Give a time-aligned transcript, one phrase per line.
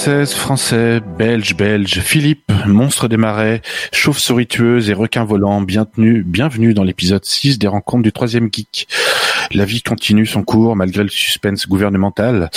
[0.00, 3.60] Française, français, belge, belge, Philippe, monstre des marais,
[3.92, 8.88] chauve-souris tueuse et requin volant, bienvenue, bienvenue dans l'épisode 6 des rencontres du troisième geek.
[9.52, 12.48] La vie continue son cours malgré le suspense gouvernemental.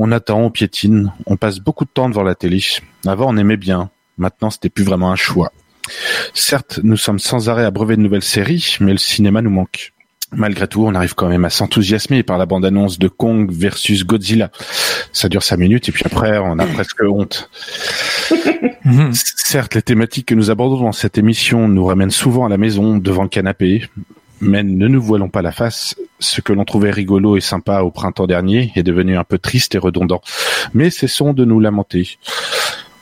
[0.00, 2.60] On attend, on piétine, on passe beaucoup de temps devant la télé.
[3.06, 3.90] Avant, on aimait bien.
[4.18, 5.52] Maintenant, c'était plus vraiment un choix.
[6.34, 9.92] Certes, nous sommes sans arrêt abreuvés de nouvelles séries, mais le cinéma nous manque.
[10.32, 14.50] Malgré tout, on arrive quand même à s'enthousiasmer par la bande-annonce de Kong versus Godzilla.
[15.12, 17.50] Ça dure cinq minutes et puis après, on a presque honte.
[19.12, 22.96] Certes, les thématiques que nous abordons dans cette émission nous ramènent souvent à la maison,
[22.96, 23.88] devant le canapé.
[24.40, 27.90] Mais ne nous voilons pas la face, ce que l'on trouvait rigolo et sympa au
[27.90, 30.22] printemps dernier est devenu un peu triste et redondant.
[30.72, 32.18] Mais cessons de nous lamenter.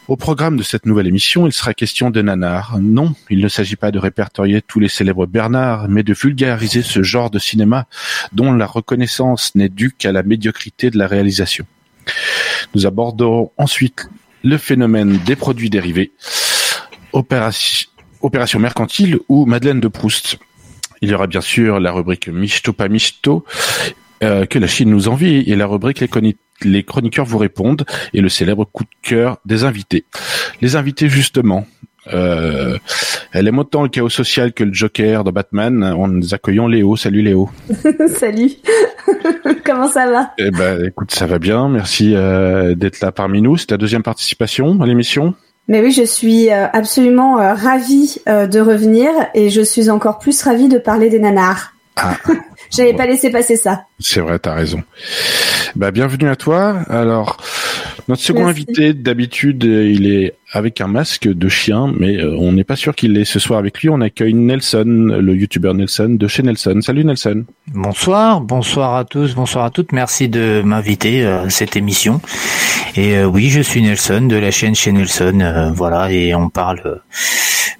[0.08, 2.78] Au programme de cette nouvelle émission, il sera question de nanar.
[2.80, 7.02] Non, il ne s'agit pas de répertorier tous les célèbres Bernard, mais de vulgariser ce
[7.02, 7.84] genre de cinéma
[8.32, 11.66] dont la reconnaissance n'est due qu'à la médiocrité de la réalisation.
[12.74, 14.08] Nous aborderons ensuite
[14.42, 16.12] le phénomène des produits dérivés,
[17.12, 20.38] opération, mercantile ou Madeleine de Proust.
[21.02, 23.44] Il y aura bien sûr la rubrique Michto pas Michto,
[24.22, 27.84] euh, que la Chine nous envie, et la rubrique les, chroni- les chroniqueurs vous répondent,
[28.14, 30.04] et le célèbre coup de cœur des invités.
[30.60, 31.66] Les invités, justement,
[32.14, 32.78] euh,
[33.32, 35.82] elle aime autant le chaos social que le Joker dans Batman.
[35.96, 36.96] On nous accueillons Léo.
[36.96, 37.50] Salut Léo.
[38.16, 38.50] Salut.
[39.64, 40.30] Comment ça va?
[40.38, 41.68] Eh ben, écoute, ça va bien.
[41.68, 43.56] Merci euh, d'être là parmi nous.
[43.58, 45.34] C'est ta deuxième participation à l'émission?
[45.70, 50.78] Mais oui, je suis absolument ravie de revenir et je suis encore plus ravie de
[50.78, 51.74] parler des nanars.
[51.96, 52.14] Ah.
[52.70, 53.84] J'avais pas laissé passer ça.
[53.98, 54.82] C'est vrai, t'as raison.
[55.76, 56.80] Bah, bienvenue à toi.
[56.88, 57.36] Alors,
[58.08, 58.62] notre second Merci.
[58.62, 62.94] invité, d'habitude, il est avec un masque de chien, mais euh, on n'est pas sûr
[62.94, 63.90] qu'il l'ait ce soir avec lui.
[63.90, 66.80] On accueille Nelson, le youtubeur Nelson de chez Nelson.
[66.80, 67.44] Salut Nelson.
[67.68, 69.92] Bonsoir, bonsoir à tous, bonsoir à toutes.
[69.92, 72.20] Merci de m'inviter euh, à cette émission.
[72.96, 75.72] Et euh, oui, je suis Nelson de la chaîne chez Nelson.
[75.74, 77.02] voilà, et on parle.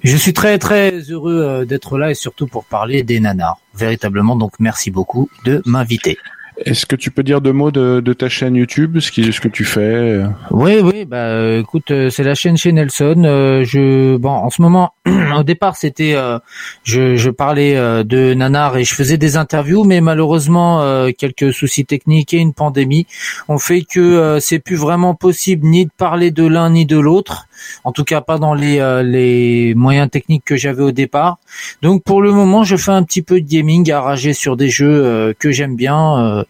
[0.03, 3.59] je suis très très heureux d'être là et surtout pour parler des nanars.
[3.73, 6.17] Véritablement, donc merci beaucoup de m'inviter.
[6.65, 9.47] Est-ce que tu peux dire deux mots de, ta chaîne YouTube, ce, qui, ce que
[9.47, 10.21] tu fais
[10.51, 13.23] Oui, oui, bah euh, écoute, euh, c'est la chaîne chez Nelson.
[13.25, 14.93] Euh, je, bon, en ce moment,
[15.37, 16.39] au départ, c'était, euh,
[16.83, 21.85] je, parlais euh, de nanar et je faisais des interviews, mais malheureusement, euh, quelques soucis
[21.85, 23.07] techniques et une pandémie
[23.47, 26.99] ont fait que euh, c'est plus vraiment possible ni de parler de l'un ni de
[26.99, 27.47] l'autre.
[27.83, 31.37] En tout cas, pas dans les euh, les moyens techniques que j'avais au départ.
[31.81, 34.69] Donc, pour le moment, je fais un petit peu de gaming à rager sur des
[34.69, 36.39] jeux euh, que j'aime bien.
[36.39, 36.43] euh,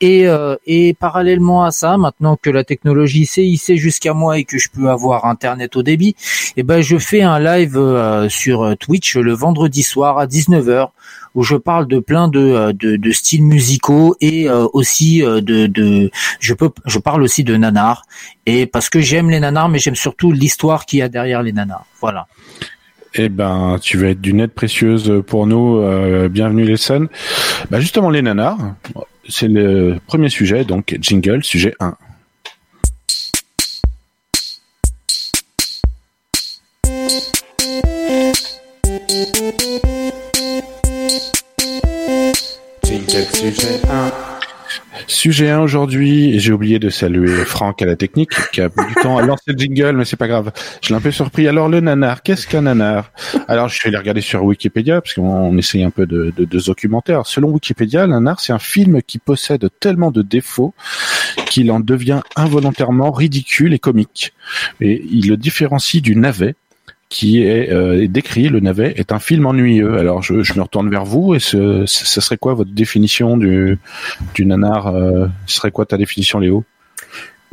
[0.00, 4.44] et, euh, et parallèlement à ça, maintenant que la technologie s'est hissée jusqu'à moi et
[4.44, 6.14] que je peux avoir internet au débit,
[6.56, 10.90] eh ben je fais un live euh, sur Twitch le vendredi soir à 19h
[11.34, 15.66] où je parle de plein de, euh, de, styles musicaux et euh, aussi euh, de,
[15.66, 18.04] de je peux je parle aussi de nanars
[18.46, 21.52] et parce que j'aime les nanars mais j'aime surtout l'histoire qu'il y a derrière les
[21.52, 21.86] nanars.
[22.00, 22.26] Voilà.
[23.14, 25.80] Eh ben, tu vas être d'une aide précieuse pour nous.
[26.28, 27.08] Bienvenue Nelson.
[27.70, 28.58] Bah justement, les nanars,
[29.28, 31.96] c'est le premier sujet, donc jingle, sujet 1.
[45.08, 48.94] Sujet 1 aujourd'hui, j'ai oublié de saluer Franck à la technique, qui a pris du
[48.94, 50.52] temps à lancer le jingle, mais c'est pas grave.
[50.82, 51.48] Je l'ai un peu surpris.
[51.48, 53.10] Alors, le nanar, qu'est-ce qu'un nanar?
[53.48, 56.44] Alors, je vais les regarder sur Wikipédia, parce qu'on on essaye un peu de, de,
[56.44, 57.10] de.
[57.10, 60.74] Alors, selon Wikipédia, le nanar, c'est un film qui possède tellement de défauts
[61.46, 64.34] qu'il en devient involontairement ridicule et comique.
[64.82, 66.54] Et il le différencie du navet,
[67.08, 69.96] qui est euh, décrit, le navet, est un film ennuyeux.
[69.98, 73.78] Alors je, je me retourne vers vous, et ce, ce serait quoi votre définition du,
[74.34, 76.64] du nanar euh, Ce serait quoi ta définition, Léo?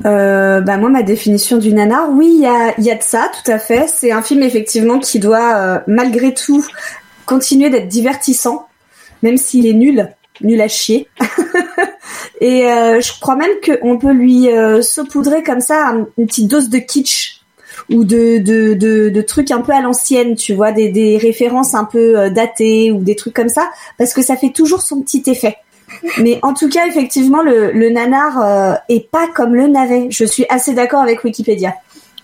[0.06, 3.32] Euh, bah moi ma définition du nanar, oui il y a, y a de ça
[3.34, 3.86] tout à fait.
[3.88, 6.66] C'est un film effectivement qui doit euh, malgré tout
[7.26, 8.68] continuer d'être divertissant,
[9.24, 10.10] même s'il est nul,
[10.42, 11.08] nul à chier.
[12.42, 16.50] Et euh, je crois même qu'on peut lui euh, saupoudrer comme ça un- une petite
[16.50, 17.35] dose de kitsch
[17.90, 21.76] ou de, de, de, de trucs un peu à l'ancienne, tu vois, des, des références
[21.76, 25.02] un peu euh, datées ou des trucs comme ça, parce que ça fait toujours son
[25.02, 25.58] petit effet.
[26.22, 30.08] Mais en tout cas, effectivement, le, le nanar euh, est pas comme le navet.
[30.10, 31.74] Je suis assez d'accord avec Wikipédia.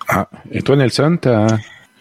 [0.07, 0.27] Ah.
[0.51, 1.47] Et toi, Nelson, t'as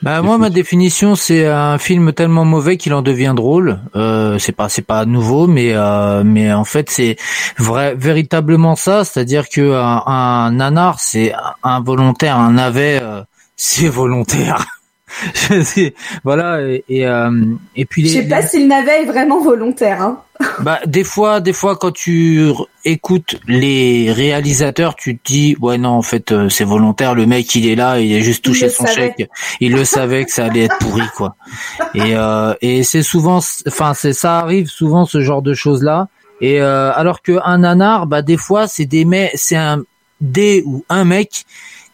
[0.03, 3.81] Bah moi ma définition c'est un film tellement mauvais qu'il en devient drôle.
[3.95, 7.17] Euh, c'est pas c'est pas nouveau mais euh, mais en fait c'est
[7.59, 13.21] vrai véritablement ça, c'est-à-dire que un, un nanar c'est involontaire, un navet euh,
[13.63, 14.65] c'est volontaire.
[15.35, 17.45] Je sais, voilà et et, euh,
[17.77, 20.01] et puis Je les, sais pas si le navet est vraiment volontaire.
[20.01, 20.23] Hein.
[20.61, 22.51] bah des fois des fois quand tu
[22.87, 27.55] écoutes les réalisateurs tu te dis ouais non en fait euh, c'est volontaire le mec
[27.55, 29.15] il est là il a juste touché son savait.
[29.19, 29.29] chèque
[29.61, 31.37] il le savait que ça allait être pourri quoi
[31.95, 36.09] et euh, et c'est souvent enfin c'est ça arrive souvent ce genre de choses là
[36.41, 39.83] et euh, alors que un nanar bah des fois c'est des mecs c'est un
[40.23, 41.45] des ou un mec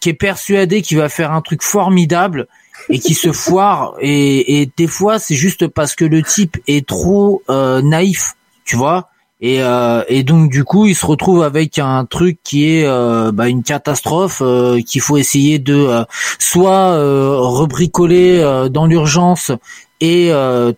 [0.01, 2.47] qui est persuadé qu'il va faire un truc formidable
[2.89, 3.95] et qui se foire.
[4.01, 8.35] Et, et des fois c'est juste parce que le type est trop euh, naïf
[8.67, 9.09] tu vois.
[9.41, 13.33] Et, euh, et donc du coup il se retrouve avec un truc qui est euh,
[13.33, 16.05] bah, une catastrophe euh, qu'il faut essayer de
[16.39, 16.97] soit
[17.39, 19.53] rebricoler dans l'urgence
[20.01, 20.31] et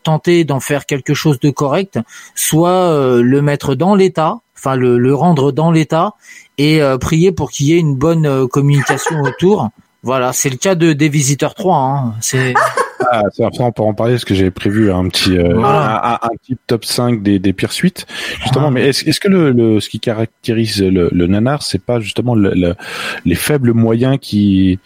[0.02, 1.98] tenter d'en faire quelque chose de correct
[2.34, 6.12] soit le mettre dans l'état enfin le, le rendre dans l'état
[6.58, 9.68] et euh, prier pour qu'il y ait une bonne euh, communication autour
[10.02, 12.14] voilà c'est le cas de des visiteurs 3 hein.
[12.20, 12.54] c'est
[13.10, 16.18] Ah, ça, on peut en parler parce que j'ai prévu un petit, euh, Voilà.
[16.22, 18.06] un, petit top 5 des, des pires suites.
[18.42, 18.70] Justement, Ah.
[18.70, 22.34] mais est-ce est-ce que le, le, ce qui caractérise le, le nanar, c'est pas justement
[22.34, 22.74] le, le-
[23.24, 24.78] les faibles moyens qui,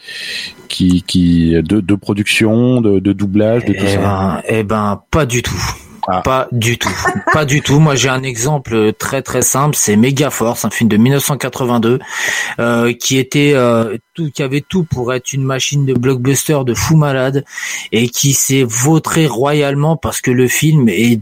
[0.68, 4.00] qui, qui de, de production, de, de doublage, de tout Eh ça?
[4.00, 5.60] ben, eh ben, pas du tout.
[6.08, 6.20] Ah.
[6.22, 6.90] Pas du tout.
[7.32, 7.78] pas du tout.
[7.78, 9.76] Moi, j'ai un exemple très très simple.
[9.76, 11.98] C'est Megaforce, un film de 1982,
[12.58, 16.74] euh, qui était euh, tout, qui avait tout pour être une machine de blockbuster de
[16.74, 17.44] fou malade
[17.92, 21.20] et qui s'est vautré royalement parce que le film est,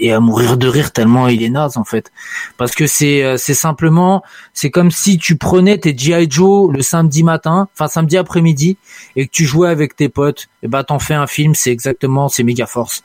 [0.00, 2.12] est à mourir de rire tellement il est naze en fait.
[2.56, 6.82] Parce que c'est euh, c'est simplement c'est comme si tu prenais tes GI Joe le
[6.82, 8.76] samedi matin, enfin samedi après-midi
[9.16, 12.28] et que tu jouais avec tes potes, et bah t'en fais un film, c'est exactement
[12.28, 13.02] c'est méga force.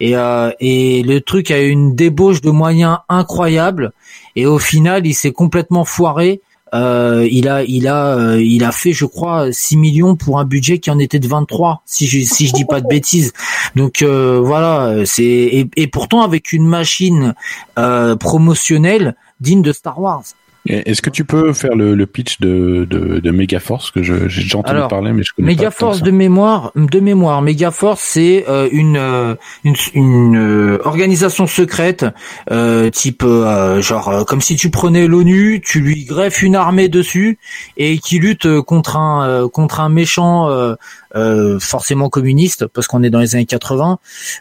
[0.00, 3.92] Et euh, et le truc a une débauche de moyens incroyable
[4.36, 6.40] et au final il s'est complètement foiré.
[6.72, 10.44] Euh, il a il a euh, il a fait je crois 6 millions pour un
[10.44, 13.32] budget qui en était de 23 si je si je dis pas de bêtises.
[13.74, 17.34] Donc euh, voilà, c'est et, et pourtant avec une machine
[17.78, 20.22] euh, promotionnelle digne de Star Wars.
[20.66, 24.58] Est-ce que tu peux faire le, le pitch de, de, de Megaforce que j'ai déjà
[24.58, 25.62] entendu Alors, parler, mais je connais pas.
[25.62, 27.40] Megaforce que de mémoire, de mémoire.
[27.40, 29.34] Megaforce, c'est euh, une euh,
[29.64, 32.04] une, une, euh, organisation secrète,
[32.50, 36.88] euh, type euh, genre euh, comme si tu prenais l'ONU, tu lui greffes une armée
[36.90, 37.38] dessus
[37.78, 40.74] et qui lutte contre un euh, contre un méchant euh,
[41.16, 43.98] euh, forcément communiste parce qu'on est dans les années 80,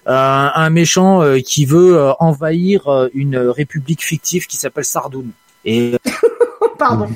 [0.07, 5.31] euh, un méchant euh, qui veut euh, envahir une république fictive qui s'appelle Sardoun.
[5.65, 5.93] Et
[6.79, 7.07] Pardon.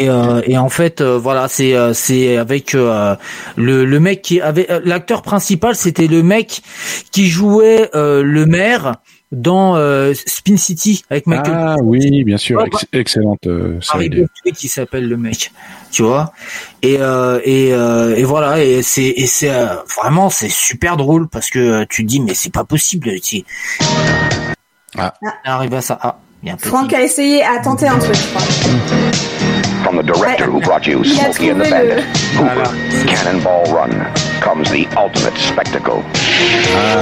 [0.00, 3.14] et, euh, et en fait, euh, voilà, c'est euh, c'est avec euh,
[3.56, 6.62] le le mec qui avait euh, l'acteur principal, c'était le mec
[7.12, 8.96] qui jouait euh, le maire
[9.30, 11.26] dans euh, Spin City avec.
[11.26, 14.08] Michael Ah oui, bien sûr, ex- excellente euh, série.
[14.08, 15.52] Bottier qui s'appelle le mec,
[15.92, 16.32] tu vois.
[16.80, 19.66] Et euh, et euh, et voilà, et c'est et c'est euh,
[20.00, 23.44] vraiment c'est super drôle parce que euh, tu te dis mais c'est pas possible, tu
[24.96, 25.12] Ah.
[25.44, 25.98] arrive à ça.
[26.00, 28.42] Ah, a Franck a essayé à tenter un truc, je crois.
[29.82, 32.04] From the director who brought you a Smokey and the Bandit.
[32.36, 32.66] Hoover,
[33.06, 33.90] Cannonball Run,
[34.40, 36.02] comes the ultimate spectacle.
[36.76, 37.00] Ah,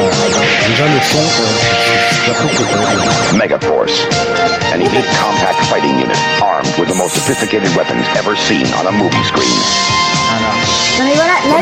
[0.69, 1.25] déjà le son,
[3.33, 4.07] euh, Megaforce,
[4.73, 8.93] an elite compact fighting unit armed with the most sophisticated weapons ever seen on a
[8.93, 9.61] movie screen.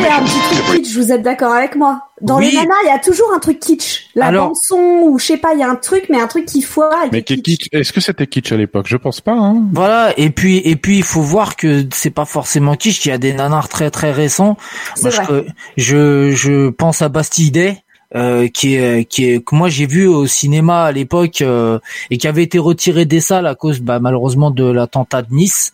[0.04, 2.50] Il y a un petit truc kitsch, vous êtes d'accord avec moi Dans Oui.
[2.50, 4.06] les nanas, il y a toujours un truc kitsch.
[4.14, 6.26] La Alors- bande son ou je sais pas, il y a un truc, mais un
[6.26, 8.86] truc qui foire Mais qui est kitsch Est-ce que c'était kitsch à l'époque?
[8.88, 9.32] Je pense pas.
[9.32, 9.62] Hein.
[9.72, 13.14] Voilà, et puis et puis il faut voir que c'est pas forcément quiche, qu'il y
[13.14, 14.56] a des nanars très très récents.
[14.94, 15.46] C'est Moi, vrai.
[15.76, 15.84] je,
[16.32, 17.78] je je pense à Bastille Day.
[18.16, 21.78] Euh, qui est qui est que moi j'ai vu au cinéma à l'époque euh,
[22.10, 25.72] et qui avait été retiré des salles à cause bah, malheureusement de l'attentat de Nice.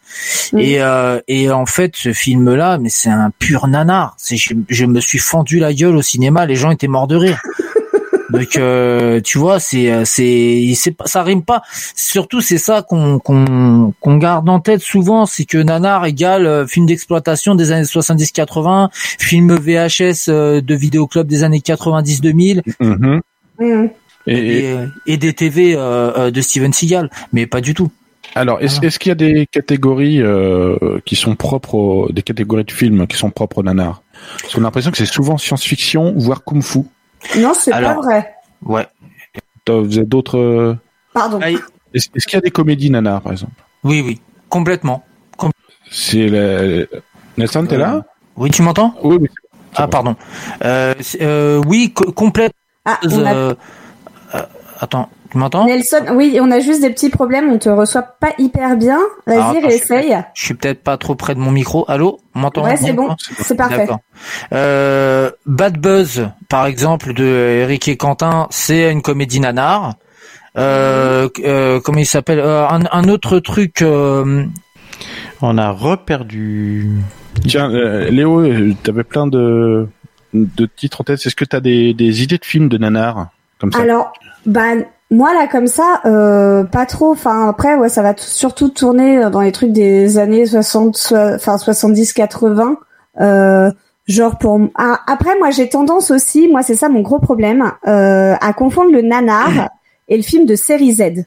[0.52, 0.58] Mhm.
[0.58, 4.14] et euh, et en fait ce film là mais c'est un pur nanar.
[4.16, 7.16] C'est je, je me suis fendu la gueule au cinéma les gens étaient morts de
[7.16, 7.40] rire
[8.32, 11.62] donc euh, tu vois c'est euh, c'est c'est pas ça rime pas
[11.94, 16.66] surtout c'est ça qu'on qu'on qu'on garde en tête souvent c'est que nanar égale euh,
[16.66, 23.20] film d'exploitation des années 70-80 film VHS euh, de vidéoclub des années 90-2000 Mhm.
[23.58, 23.90] Mhm.
[24.26, 25.78] Et, et- et, et des TV euh,
[26.16, 27.90] euh, de Steven Seagal mais pas du tout
[28.36, 32.62] alors, est-ce est-ce qu'il y a des catégories euh, qui sont propres, aux- des catégories
[32.62, 34.02] de films qui sont propres au nanar?
[34.40, 36.80] Parce qu'on a l'impression que c'est souvent science-fiction, voire kung-fu.
[37.38, 38.34] Non, c'est pas vrai.
[38.62, 38.86] ouais
[39.68, 40.74] Vous avez d'autres euh,
[41.12, 41.40] Pardon.
[41.40, 43.52] Est-ce qu'il y a des comédies nanars, par exemple?
[43.84, 45.04] Oui, oui, complètement.
[45.90, 46.86] C'est la...
[47.36, 48.02] Nelson, t'es là?
[48.36, 48.94] Oui, tu m'entends?
[49.02, 49.28] Oui, oui.
[49.74, 50.14] Ah, pardon.
[50.64, 52.52] Euh, euh, oui, co- complète.
[52.84, 53.54] Ah, on a- euh,
[54.34, 54.42] euh,
[54.78, 55.66] attends, tu m'entends?
[55.66, 58.98] Nelson, oui, on a juste des petits problèmes, on te reçoit pas hyper bien.
[59.26, 60.18] Ah, Vas-y, réessaye.
[60.34, 61.84] Je suis peut-être pas trop près de mon micro.
[61.88, 62.18] Allô?
[62.34, 62.64] On m'entend?
[62.64, 63.88] Ouais, c'est bon, c'est parfait.
[64.52, 69.94] Euh, Bad Buzz, par exemple, de Eric et Quentin, c'est une comédie nanar.
[70.58, 72.40] Euh, euh, comment il s'appelle?
[72.40, 73.82] Euh, un, un autre truc.
[73.82, 74.44] euh,
[75.42, 76.90] On a reperdu.
[77.46, 78.44] Tiens, euh, Léo,
[78.82, 79.86] t'avais plein de,
[80.34, 81.24] de titres en tête.
[81.24, 83.28] Est-ce que t'as des, des idées de films de nanars
[83.60, 83.80] comme ça?
[83.80, 84.12] Alors,
[84.44, 84.62] bah
[85.10, 87.10] moi là comme ça, euh, pas trop.
[87.12, 91.58] Enfin après, ouais, ça va surtout tourner dans les trucs des années 60, so- enfin
[91.58, 92.76] 70, 80.
[93.20, 93.70] Euh,
[94.06, 98.34] genre pour ah, après moi j'ai tendance aussi, moi c'est ça mon gros problème, euh,
[98.40, 99.50] à confondre le nanar
[100.08, 101.24] et le film de série Z.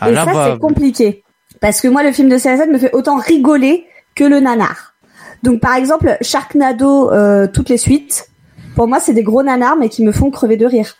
[0.00, 1.24] ah, et là, ça bah, c'est compliqué
[1.60, 4.94] parce que moi le film de série Z me fait autant rigoler que le nanar.
[5.42, 8.28] Donc par exemple Sharknado, euh, toutes les suites.
[8.76, 10.94] Pour moi, c'est des gros nanars, mais qui me font crever de rire.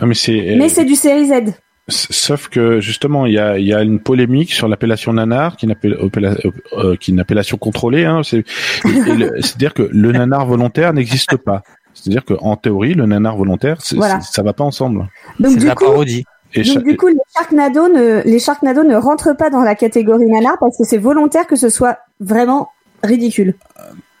[0.00, 0.54] Ah, mais c'est.
[0.58, 1.54] Mais c'est du série Z.
[1.88, 5.66] Sauf que justement, il y a, il y a une polémique sur l'appellation nanar, qui
[5.66, 8.04] est une, appella- appella- euh, qui est une appellation contrôlée.
[8.04, 11.62] Hein, c'est, et- et le- c'est-à-dire que le nanar volontaire n'existe pas.
[11.92, 14.20] C'est-à-dire qu'en théorie, le nanar volontaire, c'est, Voilà.
[14.20, 15.08] c'est- ça va pas ensemble.
[15.40, 16.24] Donc c'est de la coup, parodie.
[16.54, 19.74] Et donc cha- du coup, les Sharknado ne, les Sharknado ne rentrent pas dans la
[19.74, 22.68] catégorie nanar parce que c'est volontaire que ce soit vraiment
[23.02, 23.54] ridicule.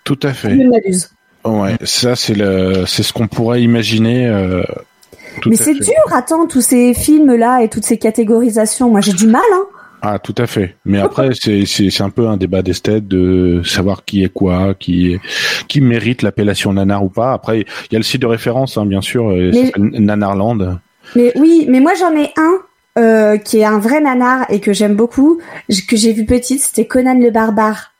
[0.04, 0.54] tout à Je fait.
[0.56, 1.10] m'abuse.
[1.44, 4.26] Ouais, ça c'est le, c'est ce qu'on pourrait imaginer.
[4.26, 4.62] euh,
[5.40, 8.90] tout Mais c'est dur, attends, tous ces films-là et toutes ces catégorisations.
[8.90, 9.64] Moi, j'ai du mal, hein.
[10.04, 10.76] Ah, tout à fait.
[10.84, 14.74] Mais après, c'est c'est c'est un peu un débat d'esthète de savoir qui est quoi,
[14.74, 15.18] qui
[15.68, 17.32] qui mérite l'appellation nanar ou pas.
[17.32, 20.78] Après, il y a le site de référence, hein, bien sûr, Mais- Nanarland.
[21.16, 22.52] Mais oui, mais moi j'en ai un
[22.98, 25.40] euh, qui est un vrai nanar et que j'aime beaucoup,
[25.88, 27.91] que j'ai vu petite, c'était Conan le barbare.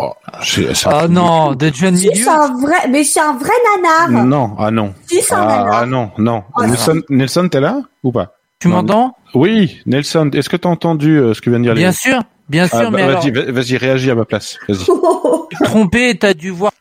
[0.00, 0.12] Oh,
[0.42, 4.24] c'est c'est un Ah non, de John Si, un vrai, mais c'est un vrai nanar.
[4.24, 4.94] Non, ah non.
[5.08, 5.72] Si, c'est un Ah, nanar.
[5.82, 6.44] ah non, non.
[6.56, 8.34] Oh, Nelson, Nelson, t'es là ou pas?
[8.60, 8.76] Tu non.
[8.76, 9.16] m'entends?
[9.34, 10.30] Oui, Nelson.
[10.34, 12.90] Est-ce que t'as entendu euh, ce que vient de dire Bien sûr, bien sûr, Ah,
[12.90, 14.58] bah, mais vas-y, va- vas-y, réagis à ma place.
[14.68, 14.84] Vas-y.
[15.64, 16.72] trompé, t'as dû voir.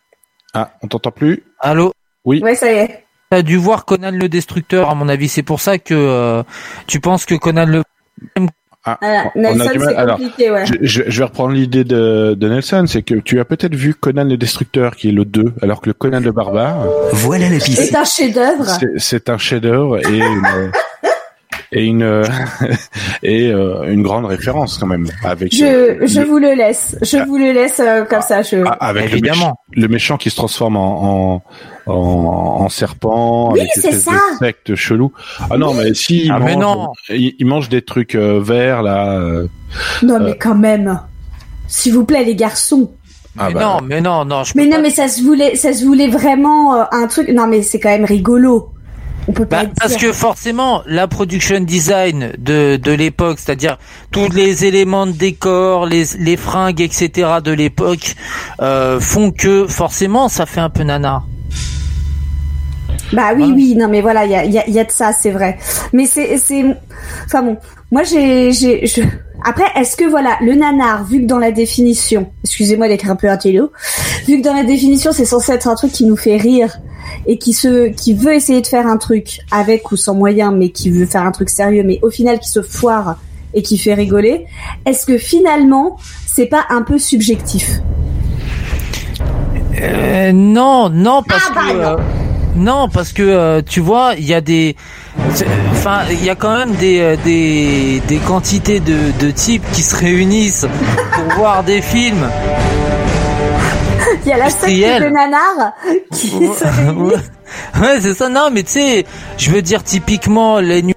[0.53, 1.43] Ah, on t'entend plus?
[1.59, 1.93] Allô?
[2.25, 2.41] Oui.
[2.43, 3.03] ouais, ça y est.
[3.29, 5.27] T'as dû voir Conan le Destructeur, à mon avis.
[5.27, 6.43] C'est pour ça que euh,
[6.87, 7.83] tu penses que Conan le.
[8.87, 9.87] Ah, Voilà, on a Nelson, du mal.
[9.89, 10.65] c'est Alors, compliqué, ouais.
[10.65, 13.93] Je, je- je vais reprendre l'idée de, de Nelson, c'est que tu as peut-être vu
[13.93, 16.77] Conan le Destructeur, qui est le 2, alors que le Conan le Barbare,
[17.13, 17.59] Voilà la.
[17.59, 18.65] C'est un chef-d'œuvre.
[18.65, 20.41] c'est- c'est un chef-d'œuvre et une,
[21.71, 22.23] et une
[23.23, 26.95] et euh, une grande référence quand même avec Je, euh, je le- vous le laisse.
[27.01, 28.41] Je vous le laisse euh, comme ça.
[28.41, 28.57] Je...
[28.65, 29.59] ah, avec le méchant, Évidemment.
[29.73, 31.35] le méchant qui se transforme en
[31.87, 31.93] en, en,
[32.63, 34.11] en serpent Oui, avec une c'est espèce ça.
[34.33, 35.11] de secte chelou.
[35.49, 36.91] Ah non, mais si il Ah, mais mange, non.
[37.09, 39.11] il, il mange des trucs euh, verts là.
[39.19, 39.47] euh,
[40.03, 40.99] Non, mais quand même.
[41.67, 42.91] S'il vous plaît, les garçons.
[43.37, 44.43] ah mais bah, non, mais non, non.
[44.45, 47.27] Je Mais non, pas- mais ça se voulait, ça se voulait vraiment euh, un truc.
[47.29, 48.69] Non, mais c'est quand même rigolo.
[49.29, 49.73] On peut pas Bah, dire.
[49.79, 53.77] parce que forcément, la production design de, de l'époque, c'est-à-dire
[54.11, 57.27] tous les éléments de décor, les, les fringues, etc.
[57.43, 58.15] de l'époque,
[58.61, 61.23] euh, font que forcément, ça fait un peu nana.
[63.13, 63.53] Bah oui, Voilà.
[63.53, 65.11] oui, non, mais voilà, il y a, il y, a, il y a de ça,
[65.13, 65.57] c'est vrai.
[65.93, 66.63] Mais c'est, c'est,
[67.25, 67.57] enfin bon,
[67.91, 69.01] moi j'ai, j'ai, je...
[69.45, 73.29] après, est-ce que voilà, le nanar, vu que dans la définition, excusez-moi d'être un peu
[73.29, 73.71] intello,
[74.27, 76.77] vu que dans la définition c'est censé être un truc qui nous fait rire
[77.25, 80.69] et qui se, qui veut essayer de faire un truc avec ou sans moyens, mais
[80.69, 83.17] qui veut faire un truc sérieux, mais au final qui se foire
[83.53, 84.45] et qui fait rigoler,
[84.85, 87.79] est-ce que finalement c'est pas un peu subjectif?
[89.81, 91.83] Euh, non, non, parce Ah, bah que non.
[91.83, 91.95] euh,
[92.55, 94.75] non, parce que euh, tu vois, il y a des,
[95.71, 99.95] enfin, il y a quand même des des des quantités de de types qui se
[99.95, 100.65] réunissent
[101.13, 102.27] pour voir des films.
[104.27, 105.73] Il y a la secte de nanar
[106.11, 107.11] qui se réunit.
[107.81, 108.27] ouais, c'est ça.
[108.27, 109.05] Non, mais tu sais,
[109.37, 110.93] je veux dire typiquement les nu-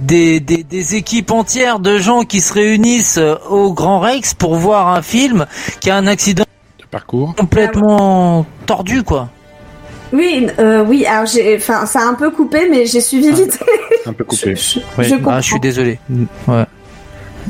[0.00, 4.56] des, des, des équipes entières de gens qui se réunissent euh, au Grand Rex pour
[4.56, 5.46] voir un film
[5.80, 6.44] qui a un accident
[6.80, 7.34] de parcours.
[7.36, 9.28] complètement tordu, quoi.
[10.12, 11.06] Oui, euh, oui.
[11.06, 13.58] Alors j'ai, enfin, ça a un peu coupé, mais j'ai suivi vite.
[14.06, 14.54] Un peu coupé.
[14.56, 15.04] je, Ouais.
[15.04, 15.32] je comprends.
[15.32, 15.98] Ah, je suis désolé.
[16.48, 16.64] Ouais.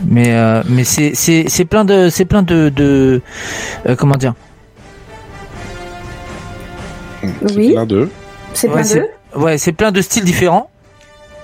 [0.07, 3.23] Mais euh, mais c'est c'est c'est plein de c'est plein de de
[3.87, 4.35] euh, comment dire?
[7.47, 7.73] C'est Oui.
[7.73, 8.11] plein d'eux.
[8.55, 9.09] C'est Ouais, plein c'est- d'eux.
[9.41, 10.71] Ouais, c'est plein de styles différents.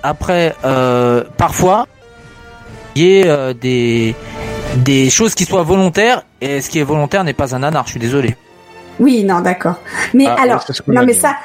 [0.02, 1.86] Après, euh, parfois,
[2.94, 4.14] il y a euh, des
[4.76, 7.84] des choses qui soient volontaires et ce qui est volontaire n'est pas un nanar.
[7.86, 8.36] Je suis désolé.
[9.00, 9.80] Oui, non, d'accord.
[10.14, 11.20] Mais Ah, alors, ouais, non, mais dit.
[11.20, 11.36] ça,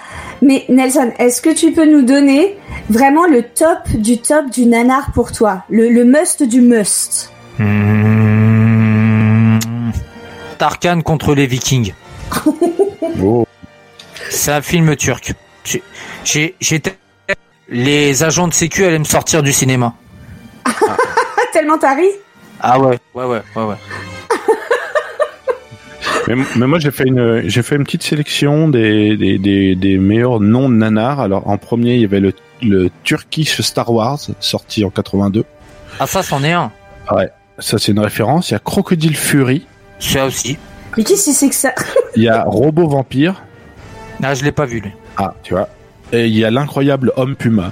[0.42, 2.58] Mais Nelson, est-ce que tu peux nous donner
[2.90, 5.64] vraiment le top du top du nanar pour toi?
[5.70, 9.60] Le, le must du must Mmh.
[10.60, 11.94] Tarkan contre les Vikings.
[13.24, 13.46] Oh.
[14.30, 15.34] C'est un film turc.
[15.64, 15.82] J'ai-
[16.24, 16.96] J'ai, j'étais,
[17.70, 19.94] les agents de sécu allaient me sortir du cinéma.
[20.66, 20.72] Ah,
[21.54, 22.06] Tellement t'as ri?
[22.62, 23.76] Ah ouais, ouais, ouais, ouais, ouais.
[26.28, 29.98] Mais, mais moi j'ai fait une j'ai fait une petite sélection des des, des, des
[29.98, 31.20] meilleurs noms de nanars.
[31.22, 35.46] Alors en premier il y avait le le Turkish Star Wars sorti en 82.
[36.00, 36.72] Ah ça, c'en est un.
[37.60, 38.50] Ça c'est une référence.
[38.50, 39.66] Il y a Crocodile Fury.
[40.00, 40.58] Ça aussi.
[40.98, 41.74] Mais qu'est-ce que c'est que ça?
[42.16, 43.44] Il y a Robot Vampire.
[44.24, 44.92] Ah, je l'ai pas vu, lui.
[45.18, 45.70] Ah tu vois.
[46.12, 47.72] Et il y a l'incroyable Homme Puma.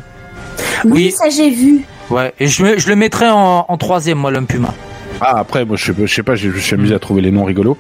[0.86, 1.12] Oui, Oui.
[1.12, 1.86] ça j'ai vu.
[2.12, 4.74] Ouais, et je, me- je le mettrais en, en troisième, moi, l'homme puma.
[5.22, 7.31] Ah après moi je, sais- je sais pas, je, je suis amusé à trouver les
[7.31, 7.77] noms rigolos.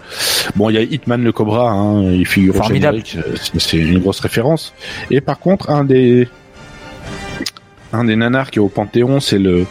[0.55, 3.03] Bon il y a Hitman le Cobra, hein, il figure Formidable.
[3.05, 4.73] générique, euh, c'est- une grosse référence.
[5.11, 6.27] Et par contre un des
[7.93, 9.65] un des nanars qui est au Panthéon, c'est le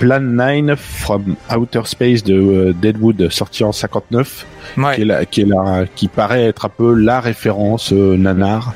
[0.00, 4.44] Plan 9 from Outer Space de euh, Deadwood, sorti en 59,
[4.76, 4.94] Ouais.
[4.96, 8.74] qui, est la, qui, est la, qui paraît être un peu la référence euh, nanar.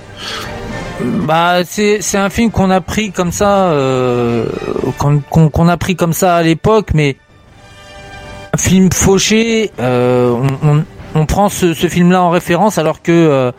[1.26, 4.46] Bah, c'est c'est un film qu'on a pris comme ça, euh,
[4.96, 7.16] qu'on a pris comme ça à l'époque, mais
[8.56, 9.70] film fauché.
[9.80, 10.30] euh,
[10.62, 10.84] on, on,
[11.14, 13.52] on prend ce, ce film-là en référence, alors que euh,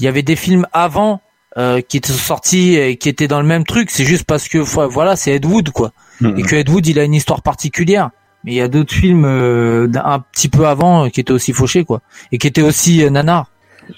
[0.00, 1.20] il y avait des films avant
[1.56, 3.90] euh, qui étaient sortis et qui étaient dans le même truc.
[3.90, 5.92] C'est juste parce que voilà, c'est Ed Wood quoi,
[6.36, 8.10] et que Ed Wood il a une histoire particulière.
[8.44, 11.32] Mais il y a d'autres films euh, d'un- un petit peu avant euh, qui étaient
[11.32, 12.00] aussi fauchés quoi,
[12.32, 13.46] et qui étaient aussi euh, nanars.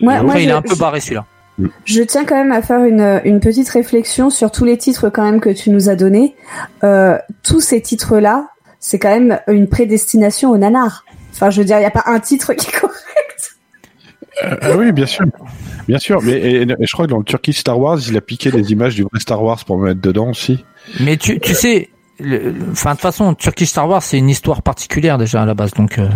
[0.00, 1.24] Moi, Après, moi, il je- est un peu barré celui-là.
[1.86, 5.24] Je tiens quand même à faire une, une petite réflexion sur tous les titres quand
[5.24, 6.36] même que tu nous as donnés.
[6.84, 8.48] Euh, tous ces titres-là,
[8.88, 11.04] c'est quand même une prédestination au nanar.
[11.32, 13.58] Enfin, je veux dire, il n'y a pas un titre qui est correct.
[14.62, 15.24] Ah oui, bien sûr.
[15.88, 18.20] Bien sûr, mais et- et je crois que dans le Turkish Star Wars, il a
[18.20, 20.64] piqué des images du vrai Star Wars pour me mettre dedans aussi.
[21.00, 21.88] Mais tu, tu sais,
[22.70, 25.72] enfin de toute façon, Turkish Star Wars c'est une histoire particulière déjà à la base,
[25.74, 25.98] donc.
[25.98, 26.08] euh,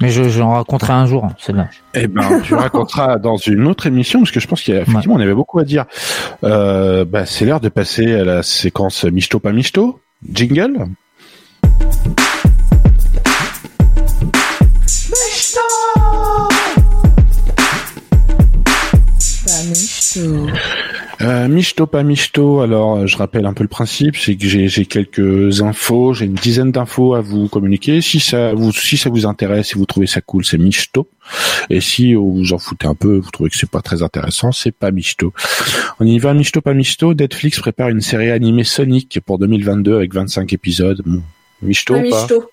[0.00, 1.68] mais je j'en raconterai un jour, hein, celle-là.
[1.94, 5.32] Eh ben, tu raconteras dans une autre émission, parce que je pense qu'effectivement, on avait
[5.34, 5.84] beaucoup à dire.
[6.44, 10.00] Euh, bah, c'est l'heure de passer à la séquence Michto pas Michto.
[10.32, 10.86] Jingle.
[21.22, 22.60] Euh, Michto pas Michto.
[22.60, 26.34] Alors, euh, je rappelle un peu le principe, c'est que j'ai quelques infos, j'ai une
[26.34, 28.00] dizaine d'infos à vous communiquer.
[28.00, 31.08] Si ça vous si ça vous intéresse, si vous trouvez ça cool, c'est Michto.
[31.70, 34.72] Et si vous en foutez un peu, vous trouvez que c'est pas très intéressant, c'est
[34.72, 35.32] pas Michto.
[36.00, 37.14] On y va, Michto pas Michto.
[37.14, 41.02] Netflix prépare une série animée Sonic pour 2022 avec 25 épisodes.
[41.04, 41.22] Bon.
[41.62, 42.44] Michto Pas ou pas michto.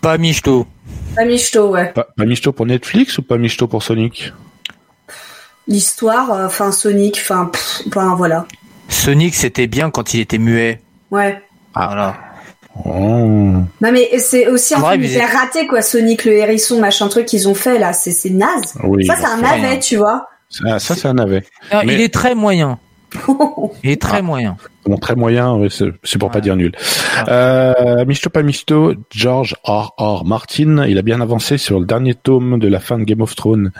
[0.00, 0.66] Pas Michto.
[1.14, 1.92] Pas michto, ouais.
[1.92, 4.32] pas, pas Michto pour Netflix ou pas Michto pour Sonic?
[5.68, 7.50] L'histoire, euh, enfin Sonic, enfin,
[8.16, 8.46] voilà.
[8.88, 10.80] Sonic c'était bien quand il était muet.
[11.10, 11.40] Ouais.
[11.74, 12.16] Voilà.
[12.84, 12.90] oh.
[12.90, 17.48] Non mais c'est aussi un film hyper raté quoi, Sonic le hérisson, machin truc qu'ils
[17.48, 18.74] ont fait là, c'est c'est naze.
[18.82, 20.26] Oui, ça c'est un navet, tu vois.
[20.48, 21.44] ça, ça c'est un navet.
[21.70, 22.78] Ah, Mais- Il est très moyen.
[23.84, 24.56] Il est très moyen.
[24.86, 26.42] Bon, très moyen, c'est pour pas Ouais.
[26.42, 26.72] dire nul.
[27.28, 29.92] Euh, Misto pas Misto, George R.
[29.98, 30.24] R.
[30.24, 33.34] Martin, il a bien avancé sur le dernier tome de la fin de Game of
[33.34, 33.70] Thrones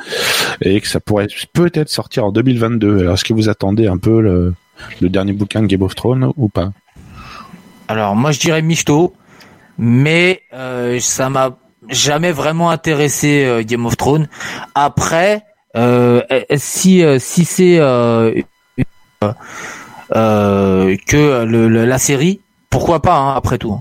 [0.61, 3.01] et que ça pourrait peut-être sortir en 2022.
[3.01, 4.55] Alors, est-ce que vous attendez un peu le,
[5.01, 6.71] le dernier bouquin de Game of Thrones ou pas?
[7.89, 9.15] Alors moi je dirais Michto,
[9.79, 11.57] mais euh, ça m'a
[11.89, 14.29] jamais vraiment intéressé euh, Game of Thrones.
[14.75, 15.43] Après,
[15.75, 16.21] euh,
[16.57, 17.79] si euh, si c'est
[20.15, 23.81] euh, que le, le- la série, pourquoi pas hein, après tout.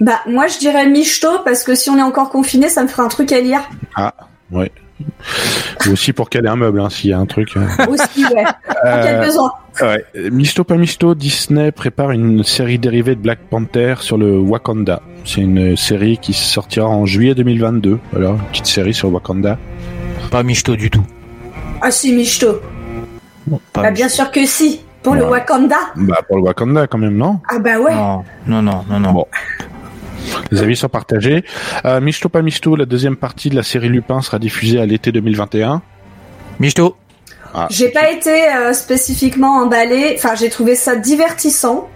[0.00, 3.02] Bah moi je dirais michto parce que si on est encore confiné, ça me ferait
[3.02, 3.60] un truc à lire.
[5.86, 7.56] Ou aussi pour caler un meuble, hein, s'il y a un truc.
[7.56, 7.66] hein.
[7.88, 8.44] Aussi, ouais.
[8.84, 9.52] Euh, Quel besoin.
[9.80, 10.04] Ouais.
[10.30, 15.00] Misto pas Misto, Disney prépare une série dérivée de Black Panther sur le Wakanda.
[15.24, 17.98] C'est une série qui sortira en juillet 2022.
[18.12, 19.58] Voilà, une petite série sur Wakanda.
[20.30, 21.04] Pas Michto du tout.
[21.80, 22.60] Ah si michto.
[23.72, 24.80] Pas Bah bien sûr que si.
[25.02, 25.24] Pour le.
[25.24, 25.76] Wakanda.
[25.96, 27.40] Bah pour le Wakanda quand même, non?
[27.48, 27.94] Ah bah ouais.
[27.94, 29.12] Non, non, non, non, non.
[29.12, 29.26] Bon.
[30.50, 31.44] Les avis sont partagés.
[31.84, 35.10] Euh, Misto pas Misto, la deuxième partie de la série Lupin sera diffusée à l'été
[35.10, 35.82] 2021.
[36.60, 36.96] Michto.
[37.54, 40.14] Ah, J'ai pas été euh, spécifiquement emballée.
[40.16, 41.88] Enfin, j'ai trouvé ça divertissant,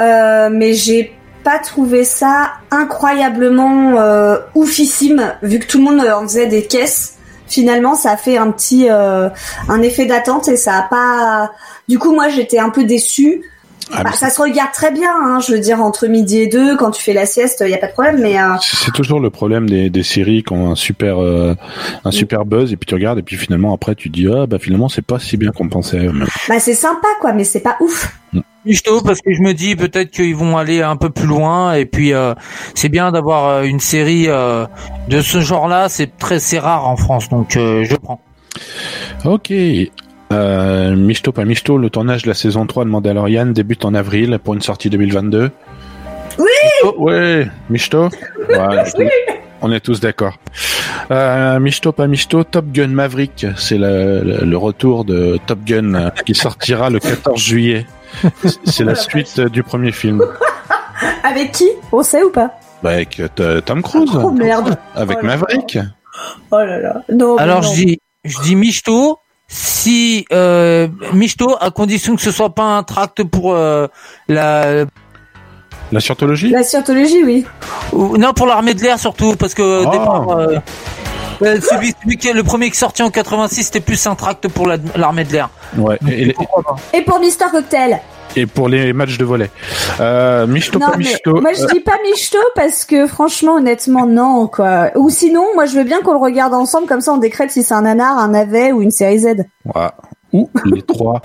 [0.00, 6.22] euh, mais j'ai pas trouvé ça incroyablement euh, oufissime, vu que tout le monde en
[6.22, 7.18] faisait des caisses.
[7.46, 9.28] Finalement, ça a fait un petit euh,
[9.68, 11.52] un effet d'attente et ça a pas.
[11.88, 13.42] Du coup, moi, j'étais un peu déçue.
[13.92, 16.74] Ah, Bah, ça se regarde très bien, hein, je veux dire, entre midi et deux,
[16.78, 19.20] quand tu fais la sieste, il y a pas de problème, mais euh, c'est toujours
[19.20, 21.54] le problème des, des séries qui ont un super euh,
[22.02, 24.46] un super buzz et puis tu regardes et puis finalement après tu te dis ah
[24.46, 26.08] bah finalement c'est pas si bien qu'on pensait.
[26.48, 28.10] bah, c'est sympa, quoi, mais c'est pas ouf.
[28.66, 31.84] Michto, parce que je me dis peut-être qu'ils vont aller un peu plus loin et
[31.84, 32.34] puis euh,
[32.74, 34.66] c'est bien d'avoir euh, une série euh,
[35.08, 35.88] de ce genre-là.
[35.88, 38.20] C'est très c'est rare en France, donc euh, je prends.
[39.24, 39.52] Ok.
[40.32, 44.38] Euh, Michto pas Michto, le tournage de la saison 3 de Mandalorian débute en avril
[44.42, 45.50] pour une sortie 2022.
[46.38, 48.08] Oui Michto Ouais, Michto
[48.48, 50.38] je- On est tous d'accord.
[51.10, 56.10] Euh, Michto pas Michto, Top Gun Maverick, c'est le, le- le retour de Top Gun
[56.26, 57.86] qui sortira le 14 juillet.
[58.64, 60.22] C'est la suite euh, du premier film.
[61.22, 61.68] Avec qui?
[61.92, 62.52] On sait ou pas?
[62.82, 64.10] Bah, avec euh, Tom Cruise.
[64.14, 64.76] Oh merde.
[64.94, 65.36] Avec Oh là.
[65.36, 65.78] Maverick.
[66.50, 67.02] Oh là là.
[67.12, 67.68] Non, Alors non.
[67.72, 72.82] je dis je dis Michto si euh, Michto à condition que ce soit pas un
[72.82, 73.86] tract pour euh,
[74.28, 74.84] la
[75.92, 76.50] La scientologie?
[76.50, 77.46] La scientologie, oui.
[77.92, 79.90] ou- non pour l'armée de l'air surtout parce que Oh.
[79.90, 80.38] départ
[81.42, 84.14] euh, celui, celui qui est le premier qui est sorti en 86 c'était plus un
[84.14, 85.50] tract pour la- l'armée de l'air.
[85.76, 85.98] Ouais.
[86.10, 86.36] Et, les-
[86.92, 88.00] Et pour Mister Cocktail
[88.36, 89.48] et pour les matchs de volet.
[90.00, 91.40] Euh, Michto Non, pas mais Michto.
[91.40, 94.90] moi je dis pas Michto parce que franchement, honnêtement, non, quoi.
[94.96, 97.62] Ou sinon, moi je veux bien qu'on le regarde ensemble, comme ça on décrète si
[97.62, 99.26] c'est un nanar, un navet ou une série Z.
[99.72, 99.82] Ouais.
[100.34, 101.22] Ou les trois.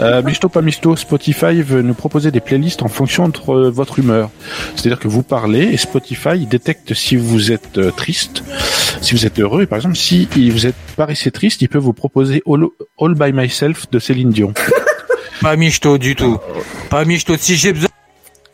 [0.00, 4.00] Euh, Michto pas Michto, Spotify veut nous proposer des playlists en fonction de euh, votre
[4.00, 4.30] humeur.
[4.74, 8.42] C'est-à-dire que vous parlez et Spotify détecte si vous êtes euh, triste,
[9.00, 9.62] si vous êtes heureux.
[9.62, 12.64] Et par exemple, si vous êtes paraissez triste, il peut vous proposer All,
[13.00, 14.52] All by Myself de Céline Dion.
[15.40, 16.38] Pas Michto du tout.
[16.90, 17.88] Pas Michto si j'ai besoin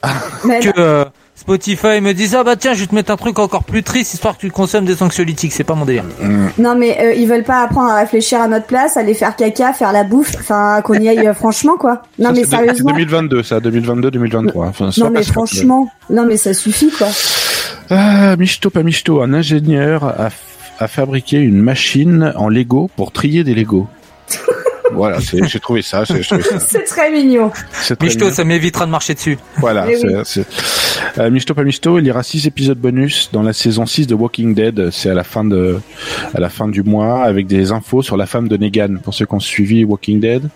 [0.02, 1.04] que euh,
[1.44, 4.14] Spotify me dise ah bah tiens je vais te mettre un truc encore plus triste
[4.14, 6.04] histoire que tu consommes des anxiolytiques c'est pas mon délire.
[6.57, 9.74] non, mais euh, ils veulent pas apprendre à réfléchir à notre place, aller faire caca,
[9.74, 12.00] faire la bouffe, enfin qu'on y aille euh, franchement, quoi.
[12.18, 12.92] Non, Ça, mais c'est sérieusement.
[12.92, 14.52] 2022, ça, 2022-2023.
[14.57, 15.90] Enfin, soit Non, mais que- franchement.
[16.09, 17.09] Non, mais ça suffit, quoi.
[17.90, 20.33] Ah, Michto pas Michto, un ingénieur a, f-
[20.78, 23.87] a fabriqué une machine en Lego pour trier des Lego.
[24.94, 26.04] voilà, j'ai trouvé ça.
[26.07, 27.50] C'est très mignon.
[27.72, 28.35] Très Michto bien.
[28.35, 29.38] ça m'évitera de marcher dessus.
[29.59, 29.87] Voilà.
[29.90, 30.46] Eh c'est-
[31.18, 34.14] Euh, Michto pas Michto, il y aura six épisodes bonus dans la saison 6 de
[34.14, 34.90] Walking Dead.
[34.90, 35.80] C'est à la fin de,
[36.35, 38.96] à la fin du mois, avec des infos sur la femme de Negan.
[39.02, 40.48] Pour ceux qui ont suivi Walking Dead.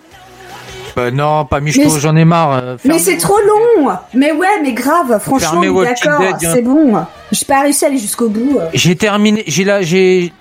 [0.97, 2.53] Bah non pas Michto j'en ai marre.
[2.65, 3.91] euh, Mais c'est trop long.
[4.15, 5.21] Mais ouais, mais grave.
[5.21, 6.39] Franchement, d'accord, hein.
[6.41, 6.95] c'est bon.
[7.31, 8.59] J'ai pas réussi à aller jusqu'au bout.
[8.75, 10.33] J'ai terminé j'ai là j'ai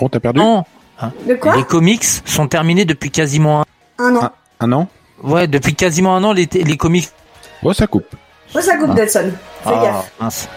[0.00, 0.64] Oh, t'as perdu non
[1.26, 3.62] De quoi les comics sont terminés depuis quasiment
[3.98, 4.30] un Un an.
[4.60, 4.88] Un an
[5.22, 7.08] ouais depuis quasiment un an les les comics.
[7.62, 8.06] Oh, ça coupe.
[8.54, 9.30] Ouais, ça coupe Dodson.
[9.64, 10.12] Fais Ah, gaffe.
[10.20, 10.48] mince.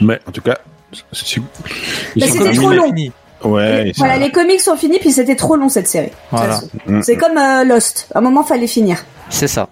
[0.00, 0.58] Mais en tout cas,
[0.92, 2.86] c'est- c'est- c'était trop long.
[2.86, 3.12] Fini.
[3.44, 3.88] Ouais.
[3.88, 6.10] et Voilà, les comics sont finis, puis c'était trop long cette série.
[6.30, 6.54] Voilà.
[6.56, 6.68] façon.
[6.86, 7.02] Mm.
[7.02, 8.08] C'est comme euh, Lost.
[8.14, 9.02] À un moment, fallait finir.
[9.30, 9.68] C'est ça.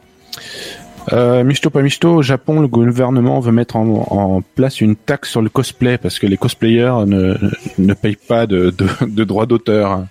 [1.12, 5.30] Euh, Michto pas Michto, au Japon, le gouvernement veut mettre en, en place une taxe
[5.30, 7.34] sur le cosplay parce que les cosplayers ne,
[7.78, 10.04] ne payent pas de, de, de droits d'auteur.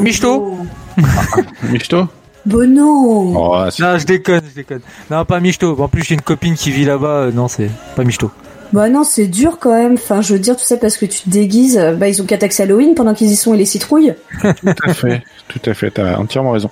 [0.00, 0.58] Michto
[1.70, 2.08] Michto
[2.46, 3.32] Bon non.
[3.36, 4.80] oh, Non je déconne je déconne.
[5.10, 5.74] Non pas Michto.
[5.80, 8.30] En plus j'ai une copine qui vit là-bas euh, non c'est pas Michto.
[8.72, 9.94] Bah non, c'est dur quand même.
[9.94, 11.80] Enfin, je veux dire, tout ça parce que tu te déguises.
[11.98, 14.14] Bah, ils ont qu'à taxer Halloween pendant qu'ils y sont et les citrouilles.
[14.42, 16.70] Tout à fait, tout à fait, t'as entièrement raison.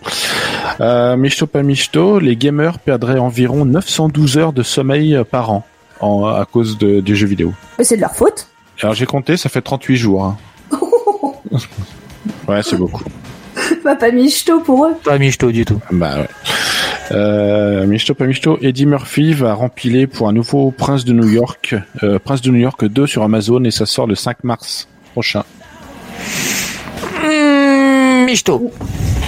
[0.81, 5.65] Euh, Michto pas Michto, les gamers perdraient environ 912 heures de sommeil par an
[6.01, 7.53] en, à cause de, du jeu vidéo.
[7.79, 8.49] Mais c'est de leur faute.
[8.83, 10.25] Alors j'ai compté, ça fait 38 jours.
[10.25, 10.37] hein.
[12.49, 13.05] Ouais, c'est beaucoup.
[13.85, 14.95] bah, pas michto pour eux.
[15.05, 15.81] Pas Michto du tout.
[15.93, 16.29] Bah ouais.
[17.13, 21.75] Euh, Michto pas Michto, Eddie Murphy va rempiler pour un nouveau Prince de New York,
[22.03, 25.45] euh, Prince de New York 2 sur Amazon et ça sort le 5 mars prochain.
[27.23, 28.71] Mmh, Michto.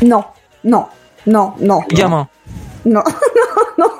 [0.02, 0.24] Non,
[0.64, 0.86] non,
[1.26, 1.82] non, non.
[1.90, 2.26] Gamin.
[2.86, 3.02] Non,
[3.78, 3.90] non, non.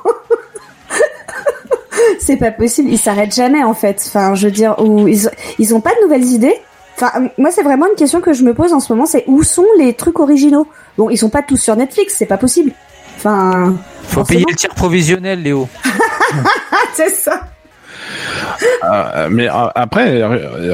[2.18, 2.90] c'est pas possible.
[2.90, 4.02] Ils s'arrêtent jamais en fait.
[4.06, 6.56] Enfin, je veux dire, où ils, ils ont pas de nouvelles idées.
[6.96, 9.04] Enfin, moi, c'est vraiment une question que je me pose en ce moment.
[9.04, 10.66] C'est où sont les trucs originaux?
[10.96, 12.72] Bon, ils sont pas tous sur Netflix, c'est pas possible.
[13.24, 14.24] Enfin, Faut forcément.
[14.40, 15.68] payer le tir provisionnel Léo.
[16.94, 17.40] C'est ça.
[18.84, 20.22] Euh, mais euh, après,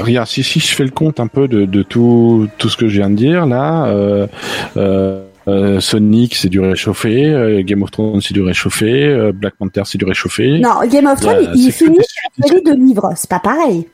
[0.00, 2.88] regarde, si, si je fais le compte un peu de, de tout, tout ce que
[2.88, 3.86] je viens de dire là,
[5.48, 9.82] euh, Sonic c'est du réchauffé, euh, Game of Thrones c'est du réchauffé, euh, Black Panther
[9.84, 10.58] c'est du réchauffé.
[10.58, 11.98] Non, Game of Thrones, il finit
[12.38, 13.12] une série de livres.
[13.16, 13.88] C'est pas pareil.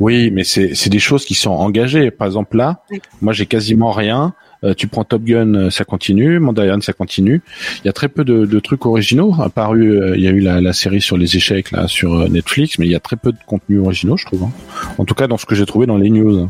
[0.00, 2.10] Oui, mais c'est des choses qui sont engagées.
[2.10, 3.00] Par exemple là, Oui.
[3.22, 4.34] moi j'ai quasiment rien.
[4.66, 6.38] Euh, tu prends Top Gun, euh, ça continue.
[6.38, 7.40] Mandalorian, ça continue.
[7.82, 9.34] Il y a très peu de, de trucs originaux.
[9.40, 12.28] Apparu, euh, il y a eu la, la série sur les échecs là sur euh,
[12.28, 14.42] Netflix, mais il y a très peu de contenus originaux, je trouve.
[14.44, 14.50] hein.
[14.98, 16.48] En tout cas, dans ce que j'ai trouvé dans les news.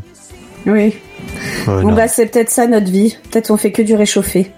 [0.65, 0.93] Oui.
[1.67, 3.15] Euh, Bon bah c'est peut-être ça notre vie.
[3.31, 4.51] Peut-être on fait que du réchauffé.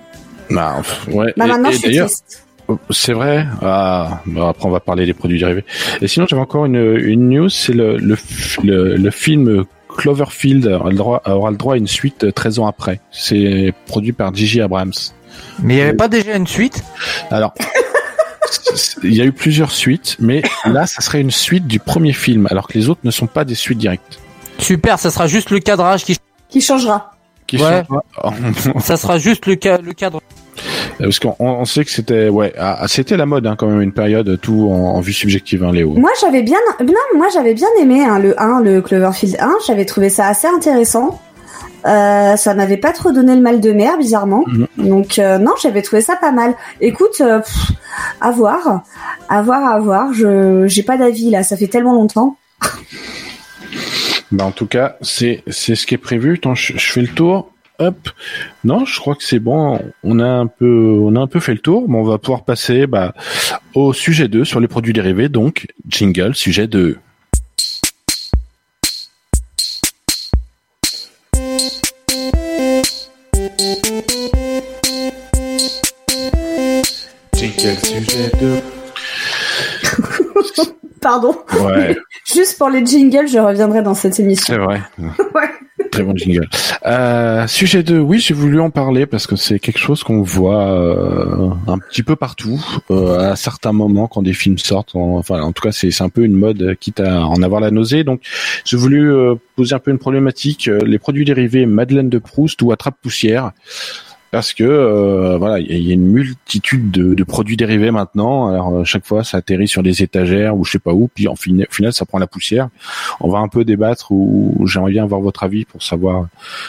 [0.50, 1.34] Bah, pff, ouais.
[1.38, 2.46] Bah maintenant et je suis d'ailleurs, triste.
[2.92, 3.46] C'est vrai?
[3.62, 5.66] Ah, bon, après on va parler des produits dérivés.
[6.02, 9.66] Et sinon j'avais encore une, une news, c'est le, le, f- le, le film
[10.00, 13.00] Cloverfield aura le, droit, aura le droit à une suite euh, 13 ans après.
[13.12, 14.94] C'est produit par Gigi Abrams.
[15.62, 16.84] Mais il n'y avait pas déjà une suite?
[17.32, 17.54] Alors,
[19.04, 22.48] il y a eu plusieurs suites, mais là ça serait une suite du premier film,
[22.50, 24.20] alors que les autres ne sont pas des suites directes.
[24.58, 26.18] Super, ça sera juste le cadrage qui.
[26.50, 27.12] Qui changera.
[27.48, 27.84] Qui Ouais.
[28.80, 30.22] Ça sera juste le, ca- le cadre.
[31.00, 33.94] Parce qu'on on sait que c'était ouais, ah, c'était la mode hein, quand même une
[33.94, 35.94] période tout en, en vue subjective, hein, Léo.
[35.94, 39.56] Moi j'avais bien, non, moi j'avais bien aimé hein, le 1, le Cloverfield 1.
[39.68, 41.20] J'avais trouvé ça assez intéressant.
[41.86, 44.44] Euh, ça m'avait pas trop donné le mal de mer, bizarrement.
[44.48, 44.68] Mhm.
[44.78, 46.56] Donc euh, non, j'avais trouvé ça pas mal.
[46.82, 47.72] Écoute, euh, pff,
[48.20, 48.84] à voir,
[49.30, 50.14] à voir, à voir.
[50.14, 52.38] Je j'ai pas d'avis là, ça fait tellement longtemps.
[54.32, 56.40] Bah, en tout cas, c'est c'est ce qui est prévu.
[56.54, 57.52] Je, je fais le tour.
[57.80, 58.10] Hop.
[58.66, 59.80] Non, je crois que c'est bon.
[60.04, 61.88] On a un peu, on a un peu fait le tour.
[61.88, 63.14] Mais on va pouvoir passer bah,
[63.74, 65.30] au sujet 2 sur les produits dérivés.
[65.30, 66.98] Donc, jingle, sujet 2.
[77.34, 78.60] Jingle, sujet 2.
[81.02, 81.34] Pardon.
[81.62, 81.98] Ouais.
[82.34, 84.54] Juste pour les jingles, je reviendrai dans cette émission.
[84.54, 84.82] C'est vrai.
[85.34, 85.50] Ouais.
[86.86, 90.68] Euh, sujet 2, oui, j'ai voulu en parler parce que c'est quelque chose qu'on voit
[90.72, 94.96] euh, un petit peu partout, euh, à certains moments quand des films sortent.
[94.96, 97.62] En- enfin, en tout cas, c'est un peu une mode, euh, quitte à en avoir
[97.62, 98.04] la nausée.
[98.04, 98.22] Donc,
[98.66, 100.68] j'ai voulu euh, poser un peu une problématique.
[100.68, 103.52] euh, les produits dérivés Madeleine de Proust ou attrape-poussière.
[104.32, 108.48] Parce que euh, voilà, il y a- une multitude de, de produits dérivés maintenant.
[108.50, 111.28] Alors euh, chaque fois, ça atterrit sur des étagères ou je sais pas où, puis
[111.28, 112.70] en fin- au final, ça prend la poussière.
[113.22, 116.28] On va un peu débattre ou j'aimerais bien avoir votre avis pour savoir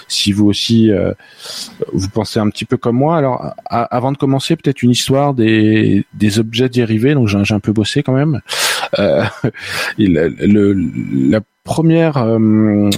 [0.08, 1.12] si vous aussi euh,
[1.92, 3.16] vous pensez un petit peu comme moi.
[3.18, 7.14] Alors, avant de commencer, peut-être une histoire des, des objets dérivés.
[7.14, 8.40] Donc, j'ai un peu bossé quand même.
[8.98, 9.22] Euh,
[9.98, 10.72] il- le,
[11.30, 11.40] la
[11.70, 12.90] première, euh,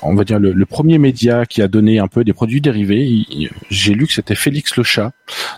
[0.00, 3.26] on va dire le, le premier média qui a donné un peu des produits dérivés,
[3.68, 5.12] j'ai lu que c'était Félix le chat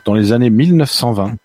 [0.04, 1.36] dans les années 1920.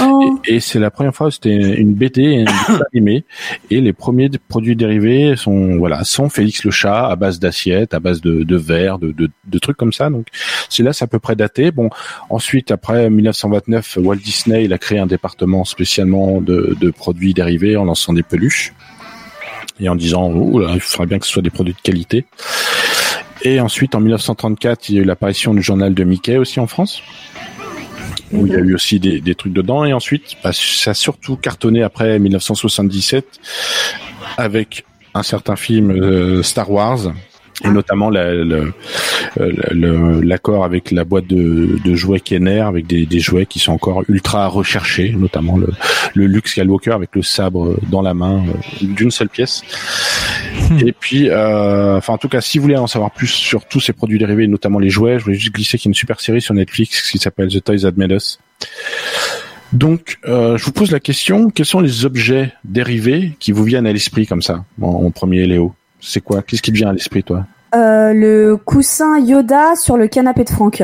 [0.00, 0.38] Oh.
[0.46, 3.26] Et, et c'est la première fois, c'était une BD et un dessin animé.
[3.70, 8.00] Et les premiers produits dérivés sont, voilà, sont Félix le chat à base d'assiettes, à
[8.00, 10.08] base de, de verres, de, de, de trucs comme ça.
[10.08, 10.28] Donc,
[10.70, 11.70] c'est là, c'est à peu près daté.
[11.72, 11.90] Bon,
[12.30, 17.76] ensuite, après 1929, Walt Disney, il a créé un département spécialement de, de produits dérivés
[17.76, 18.72] en lançant des peluches
[19.82, 22.24] et en disant, Ouh là, il faudrait bien que ce soit des produits de qualité.
[23.42, 26.66] Et ensuite, en 1934, il y a eu l'apparition du journal de Mickey aussi en
[26.66, 27.02] France
[28.32, 29.84] où il y a eu aussi des, trucs dedans.
[29.84, 33.26] Et ensuite, bah, ça a surtout cartonné après 1977
[34.38, 37.12] avec un certain film euh, Star Wars
[37.64, 38.72] et notamment euh,
[40.22, 45.12] l'accord avec la boîte de, jouets Kenner avec des jouets qui sont encore ultra recherchés,
[45.12, 45.68] notamment le,
[46.14, 49.62] le Luke Skywalker avec le sabre dans la main euh, d'une seule pièce.
[50.84, 53.80] Et puis, euh, enfin en tout cas, si vous voulez en savoir plus sur tous
[53.80, 56.20] ces produits dérivés, notamment les jouets, je voulais juste glisser qu'il y a une super
[56.20, 58.38] série sur Netflix qui s'appelle The Toys That Made Us.
[59.72, 63.86] Donc, euh, je vous pose la question quels sont les objets dérivés qui vous viennent
[63.86, 65.74] à l'esprit comme ça en, en premier, Léo?
[66.00, 66.42] C'est quoi?
[66.42, 67.46] Qu'est-ce qui te vient à l'esprit, toi?
[67.74, 70.82] Euh, le coussin Yoda sur le canapé de Franck.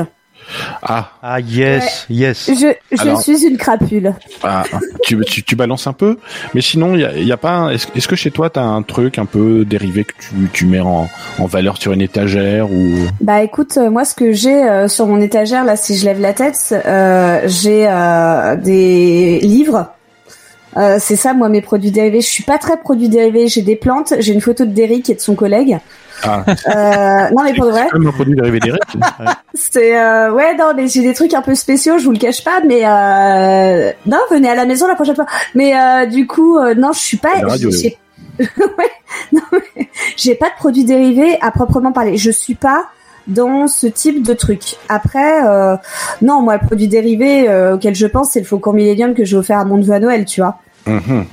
[0.83, 2.49] Ah, Ah yes, yes.
[2.49, 4.15] Je, je Alors- suis une crapule.
[4.43, 4.63] ah,
[5.05, 6.19] tu, tu, tu balances un peu,
[6.55, 7.51] mais sinon, il y a, il y a pas.
[7.51, 10.67] un- Est-ce est-ce que chez toi, t'as un truc un peu dérivé que tu, tu
[10.67, 11.09] mets en,
[11.39, 12.95] en valeur sur une étagère ou?
[13.21, 16.21] Bah écoute, euh, moi ce que j'ai euh, sur mon étagère là, si je lève
[16.21, 19.93] la tête, euh, j'ai euh, des livres.
[20.77, 22.21] Euh, c'est ça, moi mes produits dérivés.
[22.21, 23.49] Je suis pas très produits dérivés.
[23.49, 24.15] J'ai des plantes.
[24.19, 25.79] J'ai une photo de Derrick et de son collègue.
[26.23, 28.83] Ah, Euh, non mais pour de vrai, comme un produit dérivé d'Eric
[29.55, 31.99] c'est euh, ouais non mais j'ai des trucs un peu spéciaux.
[31.99, 35.27] Je vous le cache pas, mais euh, non venez à la maison la prochaine fois.
[35.55, 37.35] Mais euh, du coup euh, non, je suis pas.
[39.53, 42.17] Ouais, j'ai pas de produits dérivés à proprement parler.
[42.17, 42.89] Je suis pas
[43.29, 44.77] dans ce type de truc.
[44.88, 45.77] Après, euh,
[46.23, 49.37] non, moi, le produit dérivé euh, auquel je pense, c'est le Faucon Millennium que j'ai
[49.37, 50.59] offert à mon neveu à Noël, tu vois.
[50.87, 51.25] Mhm.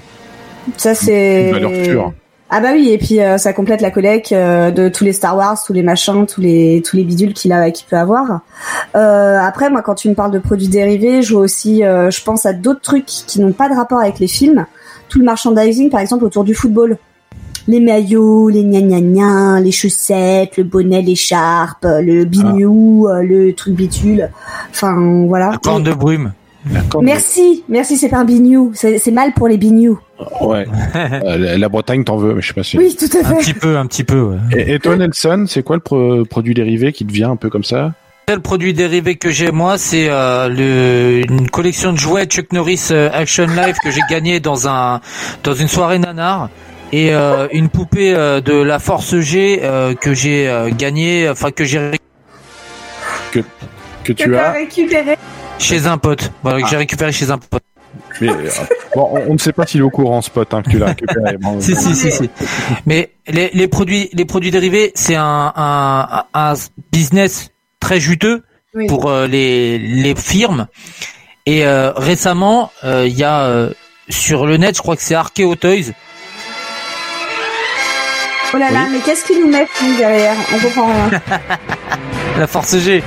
[0.77, 1.47] Ça, c'est...
[1.47, 2.13] Une valeur sûre.
[2.51, 5.35] Ah bah oui, et puis euh, ça complète la collecte euh, de tous les Star
[5.35, 8.41] Wars, tous les machins, tous les tous les bidules qu'il a, qu'il peut avoir.
[8.95, 12.23] Euh, après, moi, quand tu me parles de produits dérivés, je vois aussi, euh, je
[12.23, 14.67] pense à d'autres trucs qui n'ont pas de rapport avec les films.
[15.09, 16.97] Tout le merchandising, par exemple, autour du football.
[17.67, 23.53] Les maillots, les gna gna gna, les chaussettes, le bonnet, l'écharpe, le bignou, euh, le
[23.53, 24.29] truc bitule.
[24.69, 25.51] Enfin, voilà.
[25.51, 26.33] La corne de brume.
[27.01, 28.71] Merci, merci, c'est pas un bignou.
[28.75, 29.97] C'est mal pour les bignous.
[30.19, 30.65] de- Ouais.
[30.95, 32.77] Euh, la, la Bretagne t'en veut, mais je sais pas si.
[32.77, 33.37] Oui, tout à Un fait.
[33.37, 34.21] petit peu, un petit peu.
[34.21, 34.37] ouais.
[34.55, 37.49] Et, et toi, Nelson, c'est quoi le pro- produit dérivé qui te vient un peu
[37.49, 37.93] comme ça?
[38.27, 43.45] Le produit dérivé que j'ai moi, c'est euh, une collection de jouets Chuck Norris Action
[43.47, 44.99] Life que j'ai gagné dans un
[45.43, 46.49] dans une soirée nanar
[46.91, 51.51] et euh, une poupée euh, de la Force G euh, que j'ai euh, gagné, enfin
[51.51, 51.99] que j'ai ré-
[53.31, 53.39] Que
[54.03, 54.51] Que tu as.
[54.51, 55.17] récupéré.
[55.59, 56.31] chez un pote.
[56.43, 57.63] Voilà, que j'ai récupéré chez un pote.
[58.21, 58.49] Mais, euh,
[58.95, 60.77] bon, on, on ne sait pas s'il est au courant, ce pote, hein, que tu
[60.77, 61.37] l'as récupéré.
[61.37, 62.29] Bon, Si si si si.
[62.85, 66.53] Mais les, les produits les produits dérivés, c'est un, un un
[66.91, 68.43] business très juteux
[68.73, 68.87] Oui.
[68.87, 70.67] pour euh, les les firmes.
[71.45, 73.69] Et euh, récemment, euh, il y a euh,
[74.09, 75.91] sur le net, je crois que c'est Arkeo Toys.
[78.55, 81.21] Oh là là, mais qu'est-ce qu'ils nous mettent nous, derrière On comprend rien.
[82.39, 83.03] La Force G,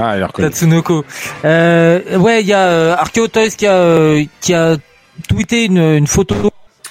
[0.00, 0.48] Ah, il a reconnu.
[0.48, 1.04] Tatsunoko.
[1.44, 4.76] Euh, ouais, il y a euh, Arkeo Toys qui a euh, qui a
[5.28, 6.36] tweeté une, une photo.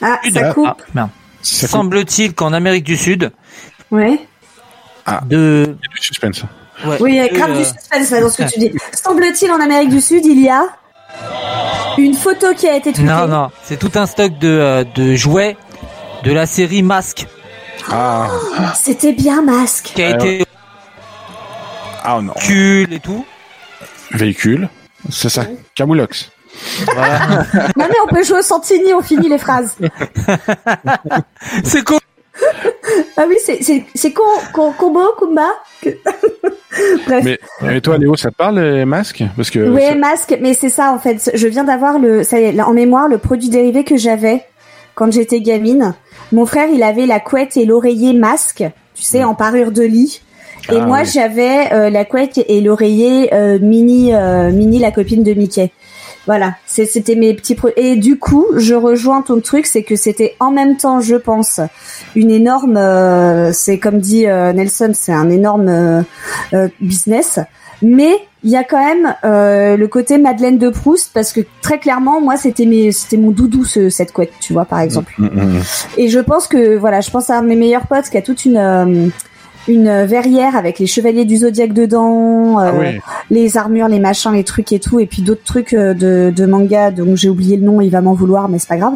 [0.02, 0.68] Ah, ça coupe.
[0.68, 1.10] Ah, merde.
[1.42, 1.72] Ça coupe.
[1.72, 3.32] Semble-t-il qu'en Amérique du Sud,
[3.92, 4.20] Ouais.
[5.26, 6.44] de Il y a du suspense.
[6.86, 8.72] ouais, Oui, il y a grave euh, du suspense là dans ce que tu dis.
[8.94, 10.64] Semble-t-il en Amérique du Sud, il y a
[11.98, 13.08] une photo qui a été tweetée.
[13.08, 15.56] Non, non, c'est tout un stock de, euh, de jouets
[16.24, 17.26] de la série Mask
[17.92, 18.28] Ah,
[18.76, 19.92] C'était bien masque.
[19.96, 20.46] qui a Ah, été
[22.04, 22.34] ah non.
[22.34, 23.26] cul et tout.
[24.12, 24.70] Véhicule.
[25.10, 25.46] C'est ça.
[25.76, 26.32] Camoulox.
[26.94, 27.20] Voilà.
[27.78, 29.76] Non mais on peut jouer au Santini, on finit les phrases.
[31.64, 31.98] c'est cool.
[33.16, 35.52] Ah oui, c'est c'est c'est con, con- combo, combat.
[37.06, 37.24] Bref.
[37.24, 39.24] Mais, mais toi, Léo, ça te parle, les masques?
[39.36, 39.60] Parce que.
[39.60, 41.32] Oui, ça- masque, mais c'est ça en fait.
[41.34, 44.44] Je viens d'avoir le, ça y est, en mémoire le produit dérivé que j'avais
[44.96, 45.94] quand j'étais gamine.
[46.34, 48.64] Mon frère, il avait la couette et l'oreiller masque,
[48.96, 50.22] tu sais, en parure de lit.
[50.72, 51.10] Et Ah, moi, oui.
[51.14, 55.72] j'avais euh, la couette et l'oreiller euh, mini, euh, mini la copine de Mickey.
[56.26, 60.36] Voilà, c'était mes petits pro et du coup, je rejoins ton truc, c'est que c'était
[60.40, 61.60] en même temps, je pense,
[62.16, 62.80] une énorme,
[63.52, 66.06] c'est comme dit Nelson, c'est un énorme
[66.80, 67.40] business,
[67.84, 71.80] mais il y a quand même euh, le côté Madeleine de Proust parce que très
[71.80, 75.14] clairement, moi, c'était mes, c'était mon doudou ce, cette couette, tu vois, par exemple.
[75.18, 75.62] Mm, mm, mm.
[75.98, 78.22] Et je pense que voilà, je pense à un de mes meilleurs potes qui a
[78.22, 79.08] toute une euh,
[79.68, 83.00] une verrière avec les chevaliers du zodiaque dedans, euh, Ah oui.
[83.30, 86.46] les armures, les machins, les trucs et tout, et puis d'autres trucs euh, de, de
[86.46, 88.96] manga dont j'ai oublié le nom, il va m'en vouloir, mais c'est pas grave.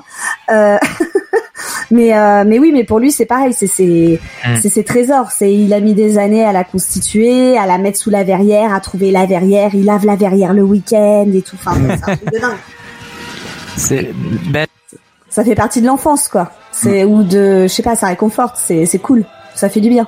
[0.52, 0.78] Euh,
[1.92, 4.58] mais euh, mais oui, mais pour lui c'est pareil, c'est ses Mm.
[4.62, 5.32] c'est ses trésors.
[5.32, 8.74] C'est il a mis des années à la constituer, à la mettre sous la verrière,
[8.74, 11.56] à trouver la verrière, il lave la verrière le week-end et tout.
[11.56, 12.58] Enfin, c'est un truc de dingue.
[13.76, 14.12] C'est
[14.50, 14.66] ben,
[15.30, 16.52] Ça fait partie de l'enfance, quoi.
[16.72, 18.58] C'est ou de, je sais pas, ça réconforte.
[18.58, 20.08] C'est c'est cool, ça fait du bien.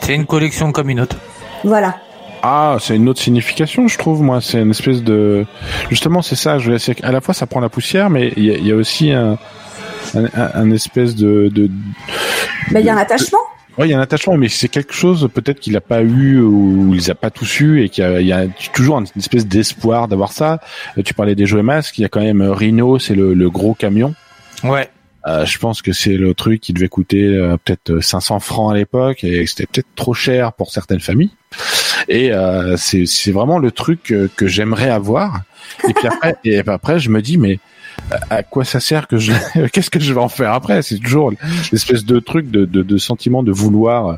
[0.00, 1.16] c'est une collection comme une autre.
[1.64, 1.96] Voilà.
[2.42, 4.40] Ah, c'est une autre signification, je trouve, moi.
[4.40, 5.44] C'est une espèce de.
[5.90, 6.58] Justement, c'est ça.
[6.58, 9.10] Je c'est qu'à la fois, ça prend la poussière, mais il y y a aussi
[9.12, 9.36] un,
[10.14, 11.48] un, un- un espèce de.
[11.48, 11.70] de...
[12.70, 13.38] Bah, il y a un attachement.
[13.78, 16.40] Ouais, il y a un attachement, mais c'est quelque chose peut-être qu'il a pas eu
[16.40, 18.98] ou il les a pas tous eu et qu'il y a, il y a toujours
[18.98, 20.60] une espèce d'espoir d'avoir ça.
[20.98, 23.32] Euh, Tu parlais des jouets masques, il y a quand même euh, Rhino, c'est le,
[23.32, 24.14] le gros camion.
[24.64, 24.88] Ouais.
[25.26, 28.76] Euh, je pense que c'est le truc qui devait coûter euh, peut-être 500 francs à
[28.76, 31.30] l'époque et c'était peut-être trop cher pour certaines familles.
[32.08, 35.42] Et euh, c'est c'est vraiment le truc que, que j'aimerais avoir.
[35.88, 37.56] Et puis après, et après, je me dis mais euh,
[38.30, 39.32] à quoi ça sert que je
[39.72, 40.82] qu'est-ce que je vais en faire après?
[40.82, 41.32] C'est toujours
[41.72, 44.16] l'espèce de truc de, de, de sentiment de vouloir euh,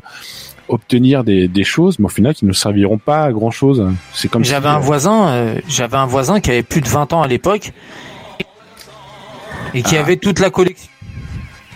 [0.68, 3.87] obtenir des, des choses, mais au final qui ne serviront pas à grand chose.
[4.14, 6.88] C'est comme J'avais si, un euh, voisin, euh, j'avais un voisin qui avait plus de
[6.88, 7.73] 20 ans à l'époque
[9.75, 10.01] et qui Ah.
[10.01, 10.88] avait toute la collection.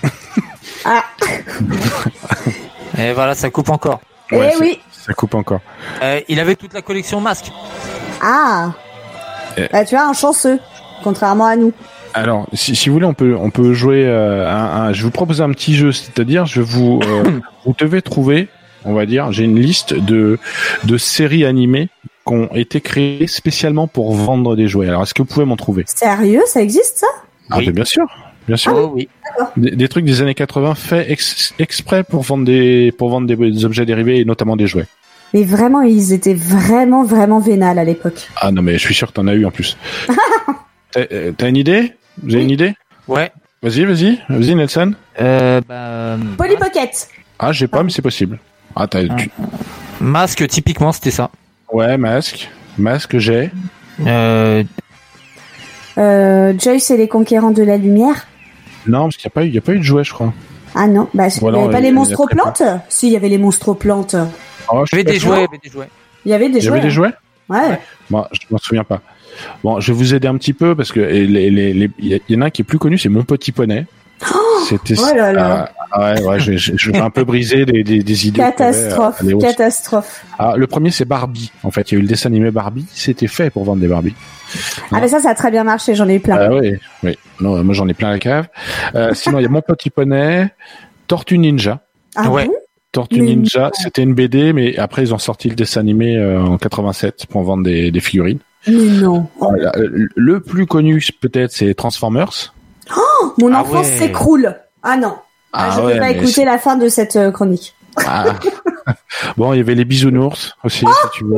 [0.88, 1.02] Ah.
[2.98, 4.00] et voilà, ça coupe encore.
[4.30, 4.80] ouais, eh oui.
[4.92, 5.60] ça coupe encore.
[6.02, 7.50] Euh, il avait toute la collection masque.
[8.22, 8.70] Ah.
[9.56, 9.66] Eh.
[9.72, 10.60] Bah, tu vois, un chanceux,
[11.02, 11.72] contrairement à nous.
[12.16, 14.04] Alors, si, si vous voulez, on peut on peut jouer.
[14.06, 17.24] euh, un, un- je vais vous proposer un petit jeu, c'est-à-dire, je vous euh,
[17.66, 18.48] vous devez trouver,
[18.84, 20.38] on va dire, j'ai une liste de
[20.84, 21.88] de séries animées
[22.26, 24.88] qui ont été créées spécialement pour vendre des jouets.
[24.88, 25.84] Alors, est-ce que vous pouvez m'en trouver?
[25.86, 27.06] Sérieux, ça existe ça?
[27.50, 27.70] Ah, Oui.
[27.70, 28.04] bien sûr,
[28.48, 28.72] bien sûr.
[28.74, 29.08] Oh oui.
[29.56, 33.36] Des, des trucs des années 80 faits ex- exprès pour vendre des pour vendre des,
[33.36, 34.86] des objets dérivés et notamment des jouets.
[35.34, 38.28] Mais vraiment, ils étaient vraiment, vraiment vénales à l'époque.
[38.40, 39.76] Ah non, mais je suis sûr que t'en as eu en plus.
[40.96, 41.92] Euh, t'as une idée?
[42.22, 42.44] Vous avez Oui.
[42.44, 42.74] une idée
[43.08, 43.30] Ouais.
[43.62, 44.94] Vas-y, vas-y, vas-y, Nelson.
[45.20, 47.08] Euh, bah, euh, Polly Pocket.
[47.38, 48.38] Ah, j'ai pas, mais c'est possible.
[48.74, 49.30] Ah, t'as, tu-
[50.00, 51.30] masque, typiquement, c'était ça.
[51.72, 52.50] Ouais, masque.
[52.78, 53.50] Masque, j'ai.
[54.06, 54.62] Euh,
[55.98, 58.26] Euh, Joyce et les conquérants de la lumière.
[58.86, 60.12] Non, parce qu'il n'y a, pas eu- il y a pas eu de jouet, je
[60.12, 60.32] crois.
[60.74, 62.36] Ah non, bah, il Voilà, y avait pas les monstres peu.
[62.36, 62.62] plantes?
[62.90, 64.14] Si, il y avait les monstres plantes.
[64.68, 65.88] Oh, il y avait des jouets, il y avait des jouets.
[66.26, 66.80] Il y avait des jouets.
[66.80, 67.12] des jouets?
[67.48, 67.80] Ouais.
[68.10, 69.00] Bon, je m'en souviens pas.
[69.64, 72.20] Bon, je vais vous aider un petit peu parce que et les, les, les- il
[72.28, 73.86] y, en a un qui est plus connu, c'est Mon Petit Poney.
[74.68, 75.70] C'était Oh là là.
[75.92, 78.38] Ah, ouais, ouais, je, je, je vais un peu briser des, des, des idées.
[78.40, 80.24] Catastrophe, avait, euh, catastrophe.
[80.38, 81.52] Ah, le premier c'est Barbie.
[81.62, 82.86] En fait, il y a eu le dessin animé Barbie.
[82.92, 84.14] C'était fait pour vendre des Barbie.
[84.90, 86.36] Ah mais ça, ça a très bien marché, j'en ai eu plein.
[86.38, 86.72] Ah oui,
[87.02, 87.16] oui.
[87.40, 88.48] Non, moi j'en ai plein la cave.
[88.94, 90.48] Euh, sinon, il y a Mon Petit Poney,
[91.06, 91.80] Tortue Ninja.
[92.16, 92.46] Ah Ouais.
[92.46, 92.54] bon
[92.92, 96.40] Tortue Mais Ninja, c'était une BD, mais après ils ont sorti le dessin animé euh,
[96.40, 98.38] en 87 pour vendre des, des figurines.
[98.66, 99.26] Mais non.
[99.38, 99.72] Voilà.
[99.76, 102.52] Le plus connu peut-être c'est Transformers.
[103.38, 103.96] Mon Ah enfance ouais.
[103.98, 104.56] s'écroule.
[104.82, 105.16] Ah non.
[105.52, 107.74] Ah, je ne ouais, vais pas écouter la fin de cette euh, chronique.
[108.04, 108.24] Ah.
[109.36, 111.36] bon, il y avait les bisounours aussi, si tu veux.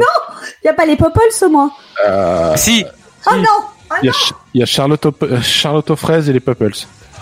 [0.62, 1.70] Il y a pas les Popols au moins.
[2.06, 2.84] Euh, Si,
[3.30, 3.44] Oh non.
[3.90, 4.12] Oh Il y a,
[4.54, 6.72] y a Charlotte, aux, euh, Charlotte aux fraises et les Pupples.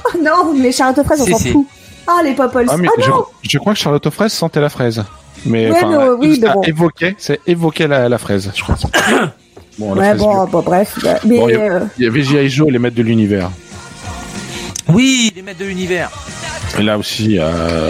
[0.07, 1.51] Oh non, mais Charlotte aux fraises, on s'en si.
[1.53, 1.67] fout.
[2.07, 2.67] Ah les Popols.
[2.69, 3.25] Ah, mais oh je, non.
[3.43, 5.05] je crois que Charlotte aux fraises sentait la fraise.
[5.45, 6.63] Mais, Ouais, mais, euh, oui, mais bon.
[7.47, 8.77] évoquait la, la fraise, je crois.
[9.79, 10.99] bon, Ouais bon, bon bref.
[11.03, 12.49] bah, Mais Bon, il y a- euh, Il y avait G.I.
[12.49, 13.51] Joe, les maîtres de l'univers.
[14.89, 16.11] oui, les maîtres de l'univers.
[16.79, 17.89] Et là aussi, euh,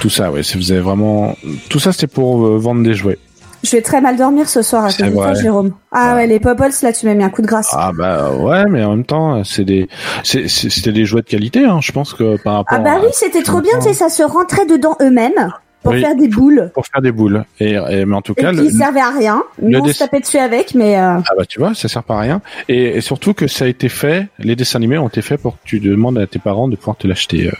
[0.00, 1.34] tout ça, ouais, ça faisait vraiment.
[1.68, 3.18] Tout ça, c'était pour euh, vendre des jouets.
[3.64, 5.34] je vais très mal dormir ce soir à cause de toi.
[5.34, 5.72] Jérôme.
[5.90, 7.68] Ah ouais, les Popols, là, tu m'as mis un coup de grâce.
[7.72, 9.88] Ah bah ouais, mais en même temps, c'est des,
[10.22, 11.64] c'était des jouets de qualité.
[11.64, 13.94] Hein, je pense que par rapport Ah bah à- oui, c'était trop bien, tu sais,
[13.94, 15.52] ça se rentrait dedans eux-mêmes
[15.82, 16.00] pour Oui.
[16.00, 16.70] faire des boules.
[16.74, 17.44] pour faire des boules.
[17.60, 19.42] Et, et- mais en tout Et cas, ils servaient à rien.
[19.62, 21.88] Nous, le on se dessin- tapait dessus avec, mais euh, ah bah tu vois, ça
[21.88, 22.40] sert pas à rien.
[22.68, 25.54] Et, et surtout que ça a été fait, les dessins animés ont été faits pour
[25.54, 27.48] que tu demandes à tes parents de pouvoir te l'acheter.
[27.48, 27.52] euh.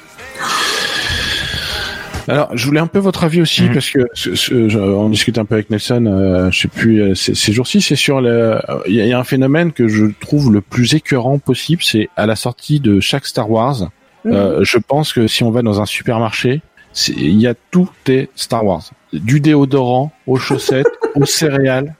[2.30, 3.72] Alors, je voulais un peu votre avis aussi Mhm.
[3.72, 6.04] parce que ce- ce- je- on discute un peu avec Nelson.
[6.06, 8.58] Euh, je sais plus euh, ces, ces jours-ci, c'est sur le.
[8.86, 11.82] Il y, a- il y a un phénomène que je trouve le plus écœurant possible,
[11.82, 13.88] c'est à la sortie de chaque Star Wars.
[14.26, 16.60] Euh, je pense que si on va dans un supermarché,
[17.08, 21.94] il y a tout est Star Wars, du déodorant aux chaussettes, aux céréales.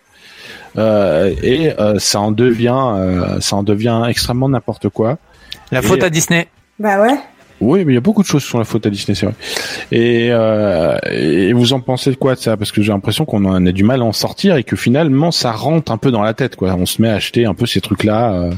[0.77, 5.19] Euh, et euh, ça en devient, euh, ça en devient extrêmement n'importe quoi.
[5.73, 6.49] La Et- faute à Disney.
[6.79, 7.17] bah ouais.
[7.61, 9.27] Oui, mais il y a beaucoup de choses qui sont la faute à Disney, c'est
[9.27, 9.35] vrai.
[9.91, 12.57] Et, euh, et vous en pensez quoi de ça?
[12.57, 15.33] Parce que j'ai l'impression qu'on en a du mal à en sortir et que finalement
[15.33, 16.77] ça rentre un peu dans la tête, quoi.
[16.79, 18.51] On se met à acheter un peu ces trucs-là.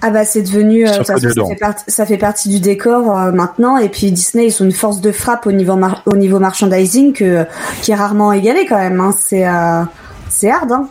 [0.00, 2.60] Ah bah c'est devenu, euh, Ça fait façon, ça, fait partie, ça fait partie du
[2.60, 3.76] décor euh, maintenant.
[3.78, 7.12] Et puis Disney, ils ont une force de frappe au niveau mar- au niveau merchandising
[7.12, 7.44] que
[7.82, 9.00] qui est rarement égalée quand même.
[9.00, 9.12] Hein.
[9.18, 9.82] C'est euh,
[10.28, 10.70] c'est hard.
[10.72, 10.88] Hein.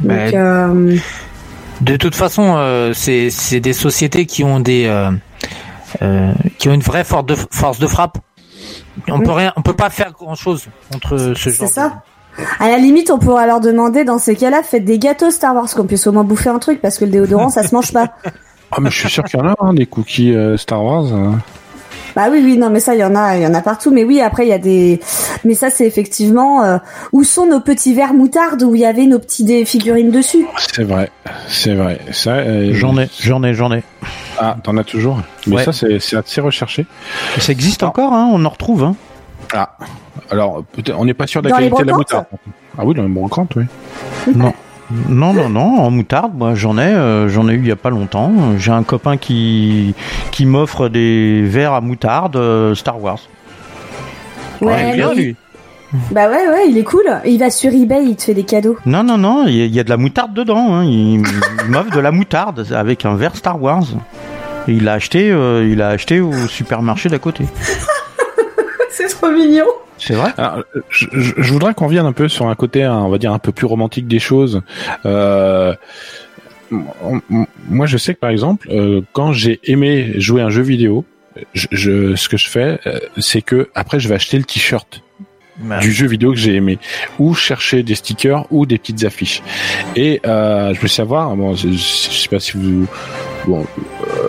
[0.00, 0.30] Donc Ouais.
[0.34, 0.96] euh,
[1.80, 5.10] De toute façon, euh, c'est c'est des sociétés qui ont des euh,
[6.02, 8.18] euh, qui ont une vraie force de force de frappe.
[9.08, 9.22] On Mm.
[9.24, 11.68] peut rien, on peut pas faire grand chose contre ce c'est genre.
[11.68, 12.02] ça.
[12.60, 15.68] À la limite, on pourra leur demander dans ces cas-là, faites des gâteaux Star Wars
[15.74, 18.08] qu'on puisse au moins bouffer un truc parce que le déodorant, ça se mange pas.
[18.70, 21.06] Ah, mais je suis sûr qu'il y en a hein, des cookies euh, Star Wars.
[21.14, 21.38] hein.
[22.14, 23.90] Bah oui, oui, non, mais ça, il y en a, il y en a partout.
[23.90, 25.00] Mais oui, après, il y a des.
[25.46, 26.76] Mais ça, c'est effectivement euh,
[27.12, 30.44] où sont nos petits verres moutarde où il y avait nos petits des figurines dessus?
[30.74, 31.10] C'est vrai,
[31.48, 31.98] c'est vrai.
[32.12, 33.82] Ça, euh, J'en ai, j'en ai, j'en ai.
[34.38, 35.18] Ah, t'en as toujours?
[35.46, 35.64] Mais Ouais.
[35.64, 36.84] ça, c'est assez recherché.
[37.38, 38.84] Ça existe encore, hein, on en retrouve.
[38.84, 38.96] Hein.
[39.54, 39.70] Ah,
[40.30, 42.26] alors peut-être, on n'est pas sûr de la Dans qualité de la moutarde.
[42.76, 43.64] Ah oui, dans les brocantes, oui.
[44.34, 44.52] Non.
[45.08, 47.76] Non, non, non, en moutarde, moi j'en ai, euh, j'en ai eu il y a
[47.76, 48.32] pas longtemps.
[48.56, 49.94] J'ai un copain qui
[50.30, 53.18] qui m'offre des verres à moutarde euh, Star Wars.
[54.62, 55.36] Ouais, il est bien, lui.
[56.10, 57.04] Bah ouais, ouais, il est cool.
[57.26, 58.76] Il va sur eBay, il te fait des cadeaux.
[58.86, 60.74] Non, non, non, il y, a- il y a de la moutarde dedans.
[60.74, 60.84] Hein.
[60.84, 61.22] Il, il
[61.70, 63.84] m'offre de la moutarde avec un verre Star Wars.
[64.68, 67.44] Et il l'a acheté, euh, il l'a acheté au supermarché d'à côté.
[68.98, 69.66] c'est trop mignon.
[69.98, 70.32] C'est vrai?
[70.36, 71.06] Alors, je,
[71.52, 73.66] voudrais qu'on revienne un peu sur un côté, hein, on va dire, un peu plus
[73.66, 74.62] romantique des choses.
[75.06, 75.74] Euh,
[76.70, 81.04] moi, je sais que par exemple, euh, quand j'ai aimé jouer à un jeu vidéo,
[81.54, 85.02] je, je- ce que je fais, euh, c'est que après, je vais acheter le t-shirt
[85.80, 86.78] du jeu vidéo que j'ai aimé,
[87.18, 89.42] ou chercher des stickers ou des petites affiches.
[89.96, 92.86] Et euh, je veux savoir, bon, je, je sais pas si vous,
[93.44, 93.66] bon,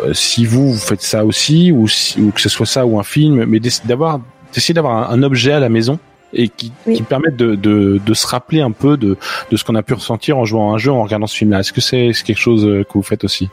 [0.06, 3.00] euh, si vous, vous faites ça aussi, ou, si- ou que ce soit ça ou
[3.00, 4.22] un film, mais d'avoir,
[4.54, 6.00] d'essayer d'avoir un, un objet à la maison
[6.34, 6.96] et qui, Oui.
[6.96, 9.18] qui permette de, de, de se rappeler un peu de,
[9.52, 11.60] de ce qu'on a pu ressentir en jouant à un jeu, en regardant ce film-là.
[11.62, 13.50] Est-ce que c'est c'est quelque chose euh, que vous faites aussi?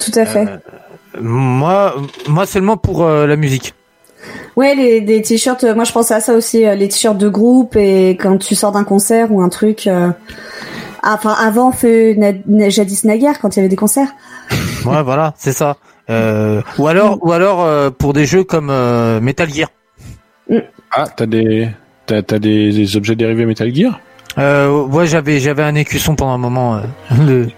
[0.00, 0.46] Tout à fait.
[0.48, 1.94] Euh, moi,
[2.28, 3.74] moi seulement pour euh, la musique.
[4.56, 5.62] Ouais, les des t-shirts.
[5.74, 8.84] moi, je pensais à ça aussi, les t-shirts de groupe et quand tu sors d'un
[8.84, 9.86] concert ou un truc.
[9.86, 10.08] euh,
[11.02, 14.08] ah, Enfin, avant, fait na- na- jadis naguère quand il y avait des concerts.
[14.84, 15.76] Ouais, voilà, c'est ça.
[16.10, 19.68] Euh, ou alors, ou alors euh, pour des jeux comme euh, Metal Gear.
[20.92, 21.68] Ah, t'as des,
[22.06, 24.00] t'as, t'as des, des objets dérivés Metal Gear?
[24.38, 26.76] Euh, ouais, j'avais, j'avais un écusson pendant un moment.
[26.76, 26.80] euh,
[27.26, 27.48] le-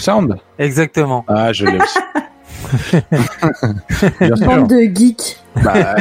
[0.00, 0.36] Sound?
[0.58, 1.24] Exactement.
[1.28, 1.98] Ah, je l'ai aussi.
[4.20, 4.46] Bien sûr.
[4.46, 5.38] Bande de geeks.
[5.64, 5.96] Bah,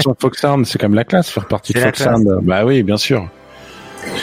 [0.00, 2.16] sur Fox Sound, c'est quand même la classe, faire partie de C'est la Fox classe.
[2.22, 2.38] Sound.
[2.42, 3.28] Bah oui, bien sûr.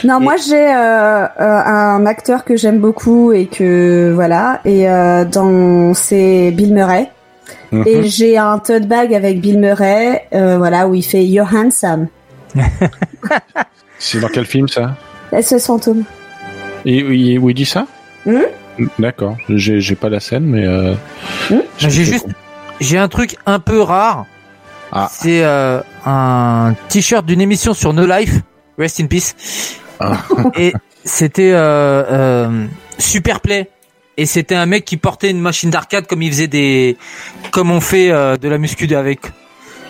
[0.03, 4.89] Non, Et- moi j'ai euh, euh, un acteur que j'aime beaucoup et que voilà et
[4.89, 7.09] euh, dans c'est Bill Murray
[7.71, 7.83] Mhm.
[7.85, 12.07] Et j'ai un tote bag avec Bill Murray, euh, voilà, où il fait You're handsome.
[13.99, 14.95] C'est dans quel film ça?
[15.33, 16.03] SOS Fantôme.
[16.85, 17.03] Et
[17.37, 17.87] où il, dit ça?
[18.25, 18.43] Mhm.
[18.99, 19.35] D'accord.
[19.49, 20.65] J'ai j'ai pas la scène, mais.
[20.65, 20.93] Euh,
[21.49, 21.61] Mhm.
[21.77, 22.27] j'ai juste-.
[22.79, 24.25] J'ai un truc un peu rare.
[24.91, 25.09] Ah.
[25.11, 28.39] C'est euh, un t-shirt d'une émission sur No Life,
[28.77, 29.35] Rest in Peace.
[29.99, 30.17] Ah.
[30.55, 32.65] Et c'était euh, euh,
[32.97, 33.69] Super Play.
[34.17, 36.97] Et c'était un mec qui portait une machine d'arcade comme il faisait des,
[37.51, 39.19] comme on fait euh, de la muscu avec.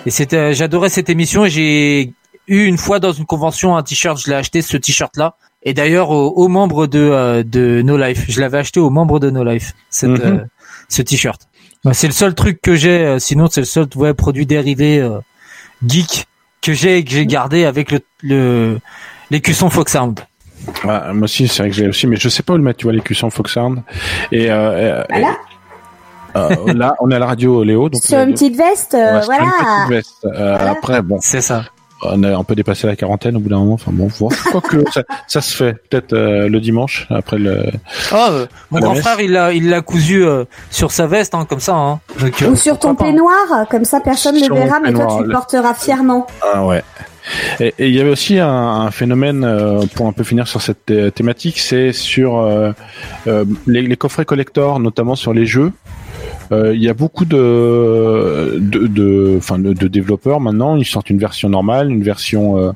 [0.05, 1.45] Et c'était, j'adorais cette émission.
[1.45, 2.13] et J'ai
[2.47, 4.19] eu une fois dans une convention un t-shirt.
[4.21, 5.35] Je l'ai acheté ce t-shirt-là.
[5.63, 9.29] Et d'ailleurs aux, membres de euh, de No Life, je l'avais acheté aux membres de
[9.29, 9.73] No Life.
[9.89, 10.21] Cette, Mhm.
[10.23, 10.37] euh,
[10.89, 11.41] ce t-shirt.
[11.83, 12.99] Bah, c'est le seul truc que j'ai.
[12.99, 15.19] euh, sinon, c'est le seul ouais, produit dérivé euh,
[15.85, 16.25] geek
[16.61, 18.79] que j'ai que j'ai gardé avec le, le
[19.31, 20.19] l'écusson Foxhound.
[20.87, 22.79] Ah, moi aussi, c'est vrai que j'ai aussi, mais je sais pas où le mettre,
[22.79, 23.79] tu vois, les cuissons Foxhound.
[24.31, 24.55] Et, euh,
[24.99, 25.37] euh, Voilà.
[26.35, 28.01] euh, là, on est à la radio Léo, donc.
[28.03, 29.51] Sur euh, une petite veste, euh, ouais, sur une voilà.
[29.85, 30.25] petite veste.
[30.25, 30.71] Euh, Voilà.
[30.71, 31.63] Après, bon, C'est ça.
[32.03, 33.73] on a un peu dépassé la quarantaine au bout d'un moment.
[33.73, 34.31] Enfin bon, voir.
[34.51, 35.73] Quoique, ça, ça se fait.
[35.89, 37.63] Peut-être euh, le dimanche après le.
[38.11, 41.45] Oh, euh, mon grand frère, il l'a, il l'a cousu euh, sur sa veste, hein,
[41.49, 41.73] comme ça.
[41.75, 41.99] Hein.
[42.19, 42.95] Donc, euh, Ou sur ton hein.
[42.95, 46.27] peignoir, comme ça personne ne le verra, mais toi tu le- porteras fièrement.
[46.53, 46.83] Ah ouais.
[47.59, 50.85] Et il y avait aussi un, un phénomène euh, pour un peu finir sur cette
[50.85, 52.71] thé- thématique, c'est sur euh,
[53.27, 55.71] euh, les, les coffrets collector, notamment sur les jeux.
[56.51, 61.09] Euh, Il y a beaucoup de de, de, enfin, de, de développeurs maintenant, ils sortent
[61.09, 62.71] une version normale, une version euh,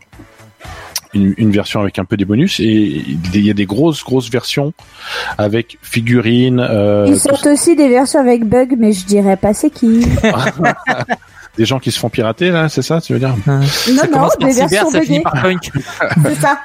[1.13, 2.65] une, une version avec un peu des bonus, et
[3.33, 4.73] il y a des grosses grosses versions
[5.37, 6.59] avec figurines.
[6.59, 10.05] Euh, Ils sortent aussi des versions avec bug, mais je dirais pas c'est qui.
[11.57, 14.27] des gens qui se font pirater là, c'est ça, tu veux dire Non, Ça non,
[14.39, 15.23] des cyber, versions ça finit buggées.
[15.23, 15.71] par punk.
[16.23, 16.59] C'est ça.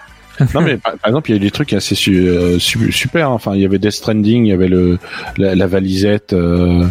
[0.55, 2.93] Non mais par, par exemple il y a eu des trucs assez su- euh, su-
[2.93, 3.29] super.
[3.31, 3.33] hein.
[3.33, 4.99] Enfin il y avait Death Stranding, il y avait le
[5.39, 6.85] la, la valisette, euh,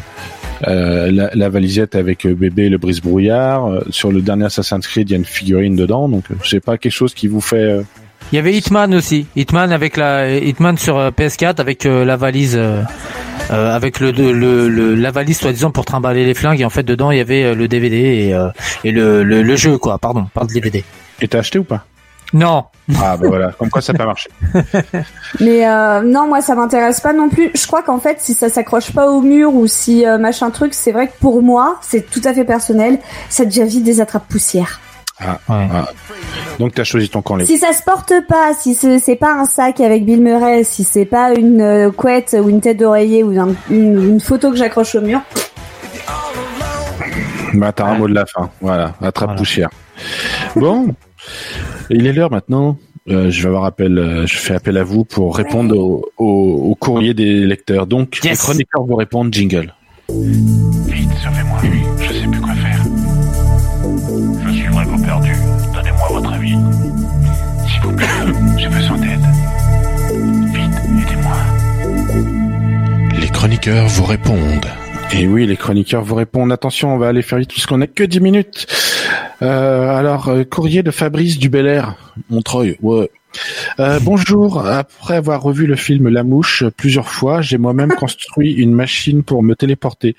[0.68, 3.70] euh, la, la valisette avec bébé et le brise brouillard.
[3.92, 6.10] Sur le dernier Assassin's Creed il y a une figurine dedans.
[6.10, 7.82] Donc c'est pas quelque chose qui vous fait.
[8.32, 9.28] Il y avait Hitman aussi.
[9.36, 12.60] Hitman avec la Hitman sur euh, PS4 avec euh, la valise.
[13.52, 16.62] Euh, avec le, le, le- la valise soi-disant pour trimballer les flingues.
[16.62, 18.50] Et en fait dedans il y avait euh, le DVD et, euh,
[18.84, 19.98] et le, le, le jeu quoi.
[19.98, 20.84] Pardon pas le DVD
[21.22, 21.86] Et t'as acheté ou pas?
[22.34, 22.66] Non.
[23.02, 24.30] Ah bah voilà, comme quoi ça n'a pas marché.
[25.40, 27.52] Mais euh, non, moi ça m'intéresse pas non plus.
[27.56, 30.74] Je crois qu'en fait, si ça s'accroche pas au mur ou si euh, machin truc,
[30.74, 34.28] c'est vrai que pour moi, c'est tout à fait personnel, ça devient vite des attrapes
[34.28, 34.80] poussières.
[35.22, 35.68] Ouais.
[36.60, 37.40] Donc t'as choisi ton camp.
[37.46, 40.84] Si ça se porte pas, si ce- c'est pas un sac avec Bill Murray, si
[40.84, 44.58] c'est pas une euh, couette ou une tête d'oreiller ou un- une, une photo que
[44.58, 45.22] j'accroche au mur,
[47.54, 48.50] Bah t'as un mot de la fin.
[48.62, 49.36] Voilà, attrape Voilà.
[49.36, 49.70] poussière.
[50.56, 50.94] Bon,
[51.90, 52.78] il est l'heure maintenant.
[53.08, 56.72] Euh, je vais avoir appel, euh, je fais appel à vous pour répondre au, au,
[56.72, 57.86] au courrier des lecteurs.
[57.86, 58.32] Donc, Yes.
[58.32, 59.74] les chroniqueurs vous répondent jingle.
[60.10, 61.60] Vite, sauvez-moi.
[73.66, 74.68] Chroniqueurs vous répondent.
[75.12, 76.52] Et oui, les chroniqueurs vous répondent.
[76.52, 78.68] Attention, on va aller faire vite parce qu'on n'a que 10 minutes.
[79.42, 81.96] Euh, alors, euh, courrier de Fabrice du Bel Air,
[82.30, 82.78] Montreuil.
[82.84, 83.10] Ouais.
[83.80, 84.68] Euh, bonjour.
[84.68, 89.42] Après avoir revu le film La Mouche plusieurs fois, j'ai moi-même construit une machine pour
[89.42, 90.16] me téléporter.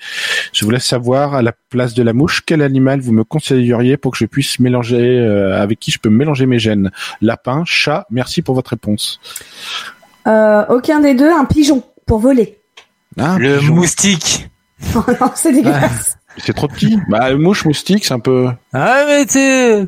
[0.53, 4.11] Je voulais savoir, à la place de la mouche, quel animal vous me conseilleriez pour
[4.11, 6.91] que je puisse mélanger, euh, avec qui je peux mélanger mes gènes?
[7.23, 8.09] Lapin, chat.
[8.11, 9.21] Merci pour votre réponse.
[10.27, 12.59] euh, aucun des deux, un pigeon pour voler.
[13.19, 13.75] Ah, le pigeon.
[13.75, 14.49] moustique
[14.95, 16.19] non, c'est dégueulasse.
[16.37, 16.99] C'est trop petit.
[17.09, 18.49] Bah, mouche, moustique, c'est un peu.
[18.75, 19.87] ah mais tu sais,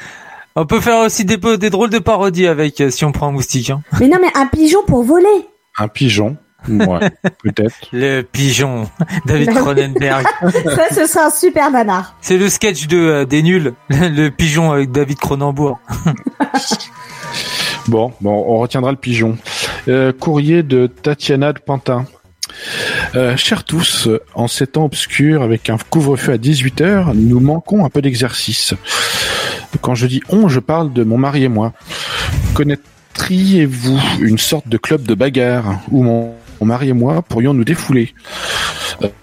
[0.56, 3.70] on peut faire aussi des, drôles de parodies avec euh, si on prend un moustique
[3.70, 3.82] hein.
[4.00, 5.46] Mais non, mais un pigeon pour voler.
[5.78, 6.36] Un pigeon.
[6.68, 7.10] Ouais,
[7.44, 7.76] peut-être.
[7.92, 8.88] le pigeon
[9.26, 9.60] David Bah.
[9.60, 10.26] Cronenberg
[10.64, 12.16] Ça, ce sera un super nanar.
[12.22, 15.76] c'est le sketch de euh, des nuls le pigeon avec David Cronenberg
[17.88, 19.36] Bon, bon, on retiendra le pigeon.
[19.88, 22.06] Euh, courrier de Tatiana de Pantin.
[23.14, 27.90] Euh, chers tous, en ces temps obscurs, avec un couvre-feu à 18h, nous manquons un
[27.90, 28.74] peu d'exercice.
[29.80, 31.72] Quand je dis on, je parle de mon mari et moi.
[32.54, 37.64] Connaîtriez-vous une sorte de club de bagarre où mon, mon mari et moi pourrions nous
[37.64, 38.14] défouler?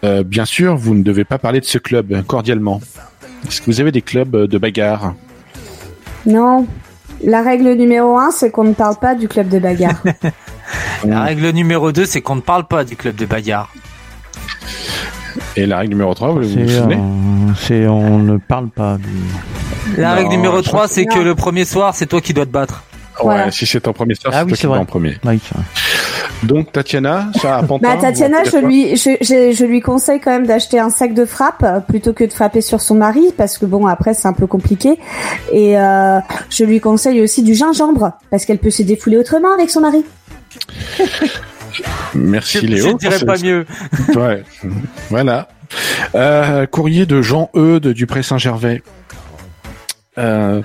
[0.03, 2.81] Euh, Bien sûr, vous ne devez pas parler de ce club, cordialement.
[3.47, 5.15] Est-ce que vous avez des clubs de bagarre?
[6.25, 6.67] Non.
[7.23, 10.01] La règle numéro un, c'est qu'on ne parle pas du club de bagarre.
[11.07, 13.71] la règle numéro 2 c'est qu'on ne parle pas du club de bagarre
[15.55, 18.97] Et la règle numéro 3, vous vous C'est, souvenez euh, c'est on ne parle pas
[18.97, 19.99] du.
[20.01, 22.45] la Non, règle numéro je 3 c'est que le premier soir c'est toi qui dois
[22.45, 22.83] te battre
[23.21, 23.45] Voilà.
[23.45, 25.17] Ouais, si c'est ton premier sort, Ah c'est oui, toi qui vas en premier.
[25.25, 25.39] Oui.
[26.43, 27.87] Donc Tatiana, ça à Pantin.
[27.87, 31.25] Bah, Tatiana, je lui, je, je, je lui conseille quand même d'acheter un sac de
[31.25, 34.33] frappe euh, plutôt que de frapper sur son mari parce que bon après c'est un
[34.33, 34.97] peu compliqué
[35.53, 36.19] et euh,
[36.49, 40.03] je lui conseille aussi du gingembre parce qu'elle peut se défouler autrement avec son mari.
[42.15, 42.89] Merci Léo.
[42.91, 43.65] je dirais pas mieux.
[44.15, 44.43] Ouais,
[45.09, 45.47] voilà.
[46.15, 48.83] Euh, courrier de Jean-Eudes du Pré Saint-Gervais.
[50.17, 50.61] Euh,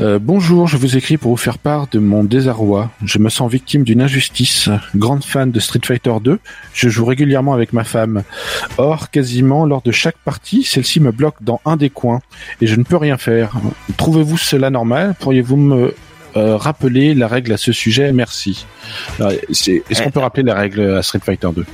[0.00, 2.90] euh, bonjour, je vous écris pour vous faire part de mon désarroi.
[3.04, 4.68] Je me sens victime d'une injustice.
[4.94, 6.38] Grande fan de Street Fighter 2,
[6.72, 8.22] je joue régulièrement avec ma femme.
[8.76, 12.20] Or, quasiment lors de chaque partie, celle-ci me bloque dans un des coins
[12.60, 13.52] et je ne peux rien faire.
[13.96, 15.14] Trouvez-vous cela normal?
[15.18, 15.94] Pourriez-vous me
[16.36, 18.66] euh, rappeler la règle à ce sujet Merci.
[19.52, 21.64] C'est- Est-ce qu'on peut rappeler la règle à Street Fighter 2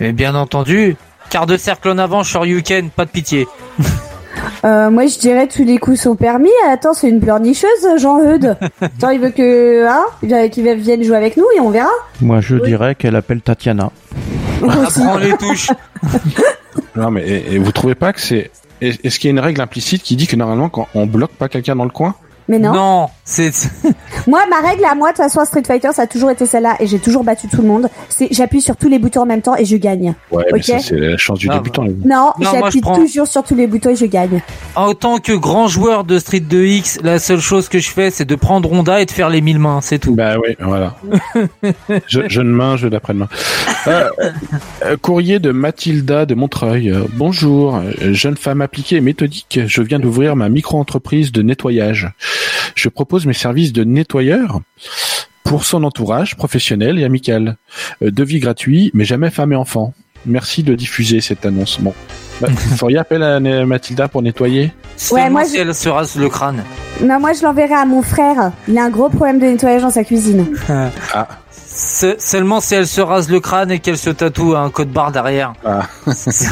[0.00, 0.96] Mais bien entendu,
[1.30, 3.46] quart de cercle en avant, Shoryuken, pas de pitié.
[4.64, 6.50] Euh, moi je dirais tous les coups sont permis.
[6.68, 7.68] Attends c'est une pleurnicheuse
[8.00, 8.56] Jean Eudes.
[8.80, 11.90] Attends il veut que hein il- qu'il vienne jouer avec nous et on verra.
[12.20, 12.62] Moi, je Oui.
[12.68, 13.90] dirais qu'elle appelle Tatiana.
[14.62, 15.00] Aussi.
[15.00, 15.70] Apprends les touches.
[16.96, 18.50] Non, mais et, et vous trouvez pas que c'est
[18.80, 21.32] est- est-ce qu'il y a une règle implicite qui dit que normalement quand on bloque
[21.32, 22.14] pas quelqu'un dans le coin
[22.48, 23.08] Mais non.
[23.24, 23.50] c'est
[24.26, 26.46] Moi, ma règle à moi, de toute façon, à Street Fighter, ça a toujours été
[26.46, 27.88] celle-là, et j'ai toujours battu tout le monde.
[28.08, 30.14] C'est j'appuie sur tous les boutons en même temps et je gagne.
[30.30, 30.52] Ouais, Ok.
[30.54, 31.84] mais ça c'est la chance du Ah, débutant.
[31.84, 34.40] Non, Non, moi, j'appuie prends- toujours sur tous les boutons et je gagne.
[34.76, 38.24] en tant que grand joueur de Street 2X, la seule chose que je fais, c'est
[38.24, 40.14] de prendre Honda et de faire les mille mains, c'est tout.
[40.14, 40.96] Bah oui, voilà.
[42.06, 43.28] je, jeune main, jeu d'après-demain.
[43.86, 44.08] Euh,
[44.86, 46.90] euh, courrier de Mathilda de Montreuil.
[46.90, 47.80] Euh, bonjour,
[48.10, 49.60] jeune femme appliquée et méthodique.
[49.66, 52.10] Je viens d'ouvrir ma micro-entreprise de nettoyage.
[52.74, 54.60] Je propose mes services de nettoyeur
[55.44, 57.56] pour son entourage professionnel et amical.
[58.02, 59.94] Euh, devis gratuit, mais jamais femme et enfant.
[60.26, 61.80] Merci de diffuser cette annonce.
[61.80, 61.94] Bon,
[62.40, 66.16] bah, vous feriez appel à Mathilda pour nettoyer Seulement moi, si je- elle se rase
[66.16, 66.64] le crâne.
[67.02, 68.50] Non, moi, je l'enverrai à mon frère.
[68.66, 70.46] Il a un gros problème de nettoyage dans sa cuisine.
[71.70, 75.12] Se- seulement si elle se rase le crâne et qu'elle se tatoue un code barre
[75.12, 75.52] derrière.
[76.12, 76.48] C'est-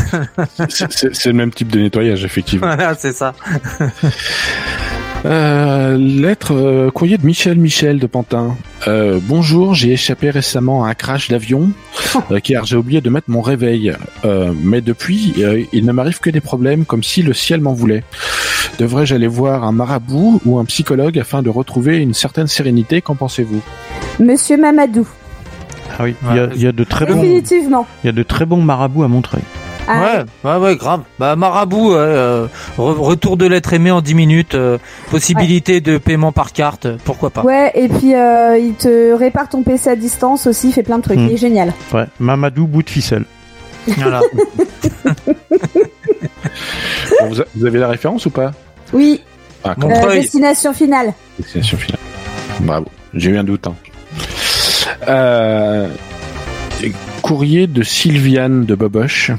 [0.88, 2.66] C'est c'est le même type de nettoyage, effectivement.
[2.68, 3.34] voilà, c'est ça.
[5.24, 8.56] Euh, lettre euh, courrier de Michel Michel de Pantin.
[8.86, 11.70] Euh, bonjour, j'ai échappé récemment à un crash d'avion
[12.30, 13.92] euh, car j'ai oublié de mettre mon réveil.
[14.24, 17.72] Euh, mais depuis, euh, il ne m'arrive que des problèmes comme si le ciel m'en
[17.72, 18.04] voulait.
[18.78, 23.14] Devrais-je aller voir un marabout ou un psychologue afin de retrouver une certaine sérénité Qu'en
[23.14, 23.62] pensez-vous?
[24.20, 25.08] Monsieur Mamadou.
[25.98, 28.22] Ah oui, il y a, il y a de très bons, il y a de
[28.22, 29.38] très bons marabouts à montrer.
[29.88, 30.00] Ah,
[30.44, 31.02] Ouais, ouais, ouais, grave.
[31.18, 32.46] Bah, marabout, euh,
[32.78, 34.78] re- retour de l'être aimé en 10 minutes, euh,
[35.10, 37.42] possibilité de paiement par carte, pourquoi pas.
[37.42, 40.98] Ouais, et puis euh, il te répare ton PC à distance aussi, il fait plein
[40.98, 41.18] de trucs.
[41.18, 41.26] Hmm.
[41.28, 41.72] Il est génial.
[41.92, 43.24] Ouais, Mamadou bout de ficelle.
[43.86, 44.20] Voilà.
[47.20, 48.52] Bon, vous, avez la référence ou pas?
[48.92, 49.22] Oui,
[49.64, 51.12] Ah, euh, destination finale.
[51.38, 51.98] Destination finale.
[52.60, 52.86] Bravo.
[53.14, 53.66] J'ai eu un doute.
[53.66, 53.74] hein.
[55.08, 55.88] Euh,
[57.22, 59.30] courrier de Sylviane de Boboche.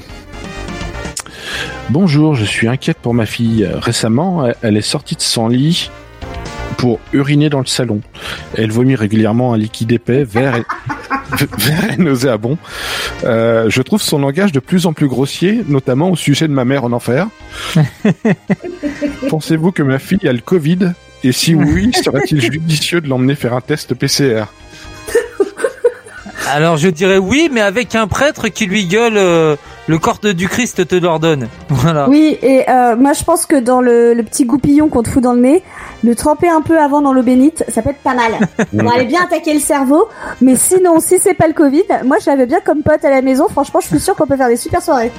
[1.90, 3.68] Bonjour, je suis inquiète pour ma fille.
[3.74, 5.90] Récemment, elle est sortie de son lit
[6.78, 8.00] pour uriner dans le salon.
[8.56, 10.64] Elle vomit régulièrement un liquide épais, vert et,
[11.58, 12.56] vert et nauséabond.
[13.24, 16.64] Euh, je trouve son langage de plus en plus grossier, notamment au sujet de ma
[16.64, 17.26] mère en enfer.
[19.28, 20.92] Pensez-vous que ma fille a le Covid?
[21.24, 24.44] Et si oui, serait-il judicieux de l'emmener faire un test PCR
[26.46, 29.56] Alors je dirais oui, mais avec un prêtre qui lui gueule euh,
[29.88, 31.48] le corps de- du Christ te l'ordonne.
[31.68, 32.08] Voilà.
[32.08, 35.22] Oui, et euh, moi je pense que dans le, le petit goupillon qu'on te fout
[35.22, 35.62] dans le nez,
[36.04, 38.32] le tremper un peu avant dans l'eau bénite, ça peut être pas mal.
[38.78, 40.08] Pour aller bien attaquer le cerveau.
[40.40, 43.22] Mais sinon, si c'est pas le Covid, moi je l'avais bien comme pote à la
[43.22, 43.48] maison.
[43.48, 45.10] Franchement, je suis sûre qu'on peut faire des super soirées.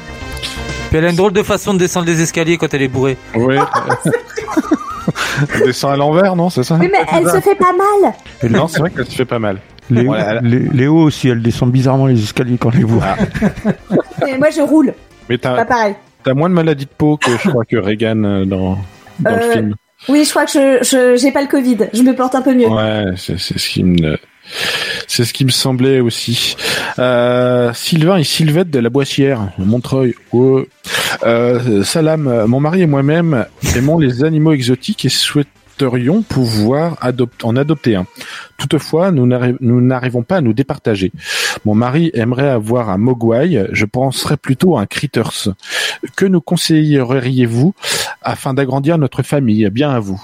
[0.90, 3.18] Puis elle a une drôle de façon de descendre les escaliers quand elle est bourrée.
[3.36, 3.56] Oui.
[5.56, 6.78] Elle descend à l'envers, non C'est ça?
[6.80, 8.14] Oui, mais elle se fait pas mal.
[8.50, 9.58] Non, c'est vrai qu'elle se fait pas mal.
[9.90, 13.16] Léo, Ouais, elle- Lé- Léo aussi, elle descend bizarrement les escaliers quand elle les voit.
[14.28, 14.94] Et moi je roule.
[15.30, 15.96] Mais Pas t'as pareil.
[16.26, 18.78] as moins de maladies de peau que je crois que Reagan euh, dans,
[19.20, 19.76] dans le Euh, film.
[20.08, 21.78] Oui, je crois que je je- j'ai pas le Covid.
[21.94, 22.68] Je me porte un peu mieux.
[22.68, 24.18] Ouais, c'est c'est ce qui me
[25.08, 26.56] c'est ce qui me semblait aussi.
[27.00, 30.16] Euh, Sylvain et Sylvette de la Boissière, Montreuil.
[31.24, 35.10] Euh, salam, mon mari et moi-même aimons les animaux exotiques et
[35.80, 38.06] souhaiterions pouvoir adopter, en adopter un.
[38.58, 41.12] Toutefois, nous n'arri- nous n'arrivons pas à nous départager.
[41.66, 45.50] Mon mari aimerait avoir un mogwai, je penserais plutôt à un critters.
[46.16, 47.74] Que nous conseilleriez-vous
[48.22, 49.70] afin d'agrandir notre famille?
[49.70, 50.22] Bien à vous.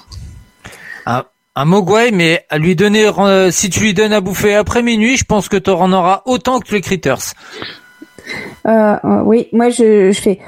[1.58, 5.16] Un mogwai, mais à lui donner, euh, si tu lui donnes à bouffer après minuit,
[5.16, 7.34] je pense que tu en auras autant que les critters.
[8.68, 10.40] Euh, euh, oui, moi je, je fais.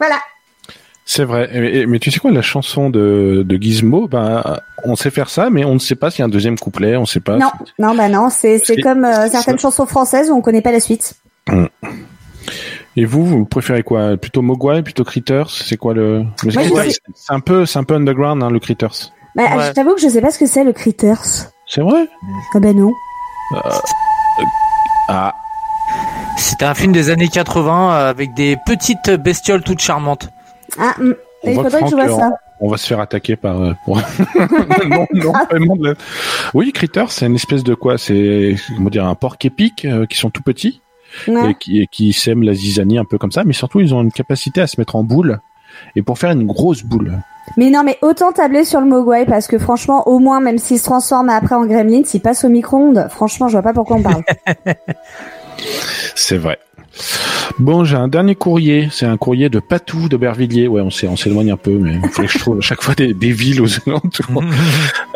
[0.00, 0.16] Voilà.
[1.04, 1.84] C'est vrai.
[1.88, 5.64] Mais tu sais quoi, la chanson de, de Gizmo, ben, on sait faire ça, mais
[5.64, 7.36] on ne sait pas s'il y a un deuxième couplet, on ne sait pas.
[7.36, 9.62] Non, non, bah non, c'est comme euh, certaines ça.
[9.62, 11.14] chansons françaises où on connaît pas la suite.
[12.96, 14.16] Et vous, vous préférez quoi?
[14.16, 15.48] Plutôt Mogwai, plutôt Critters?
[15.50, 19.12] C'est quoi le, c'est- un peu, c'est un peu underground, hein, le Critters.
[19.36, 19.66] Bah, Ouais.
[19.68, 21.50] Je t'avoue que je sais pas ce que c'est le Critters.
[21.66, 22.08] C'est vrai?
[22.54, 22.92] Ah ben non.
[25.08, 25.34] Ah,
[26.40, 30.30] C'était un film des années 80 euh, avec des petites bestioles toutes charmantes.
[30.78, 30.94] Ah.
[31.42, 32.32] On il faudrait que je vois ça.
[32.60, 33.60] on va se faire attaquer par.
[33.62, 33.96] euh, pour-
[34.88, 35.94] non, non, vraiment de la-
[36.54, 37.98] Oui, Critters, c'est une espèce de quoi?
[37.98, 40.80] C'est comment dire un porc épic euh, qui sont tout petits
[41.26, 41.50] Ouais.
[41.50, 44.00] et qui, et qui sèment la zizanie un peu comme ça, mais surtout ils ont
[44.02, 45.40] une capacité à se mettre en boule
[45.96, 47.18] et pour faire une grosse boule.
[47.56, 50.78] Mais non, mais autant tabler sur le Mogwai parce que franchement, au moins, même s'il
[50.78, 54.02] se transforme après en gremlin, s'il passe au micro-ondes, franchement, je vois pas pourquoi on
[54.02, 54.22] parle.
[56.14, 56.58] C'est vrai.
[57.58, 58.88] Bon, j'ai un dernier courrier.
[58.90, 60.66] C'est un courrier de Patou d'Aubervilliers.
[60.66, 63.12] Ouais, on s'éloigne un peu, mais il faudrait que je trouve à chaque fois des,
[63.12, 64.42] des villes aux alentours.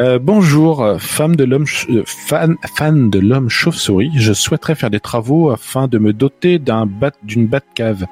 [0.01, 4.11] Euh, bonjour, euh, femme de l'homme, euh, fan, fan de l'homme chauve-souris.
[4.17, 8.05] Je souhaiterais faire des travaux afin de me doter d'un bat, d'une cave.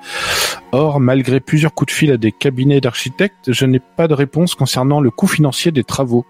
[0.73, 4.55] Or, malgré plusieurs coups de fil à des cabinets d'architectes, je n'ai pas de réponse
[4.55, 6.25] concernant le coût financier des travaux.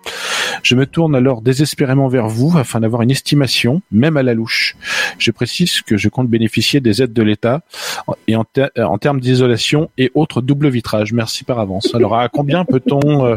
[0.63, 4.77] Je me tourne alors désespérément vers vous afin d'avoir une estimation, même à la louche.
[5.19, 7.61] Je précise que je compte bénéficier des aides de l'État
[8.29, 11.13] et en, ter- en termes d'isolation et autres double vitrage.
[11.13, 11.95] Merci par avance.
[11.95, 13.37] Alors, à combien peut-on euh,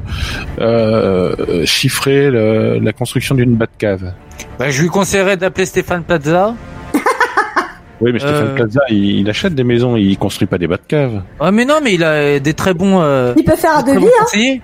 [0.59, 4.13] euh, chiffrer la construction d'une cave?
[4.59, 6.55] Bah, je lui conseillerais d'appeler Stéphane Plaza.
[8.01, 8.55] Oui, mais Stéphane Euh.
[8.55, 11.21] Plaza, il, il achète des maisons, il construit pas des caves.
[11.39, 14.05] Ah mais non, mais il a des très bons, euh, Il peut faire un devis,
[14.05, 14.09] hein.
[14.23, 14.61] conseillers.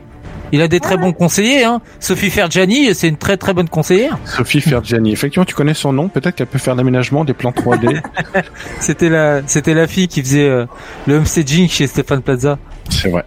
[0.54, 1.64] Il a des très bons conseillers.
[1.64, 1.80] Hein.
[2.02, 4.18] Sophie Fergiani, c'est une très très bonne conseillère.
[4.26, 5.14] Sophie Fergiani.
[5.14, 6.10] Effectivement, tu connais son nom.
[6.10, 8.02] Peut-être qu'elle peut faire l'aménagement, des plans 3D.
[8.82, 10.66] C'était la, c'était la fille qui faisait euh,
[11.08, 12.58] le homestaging chez Stéphane Plaza.
[12.90, 13.24] C'est vrai.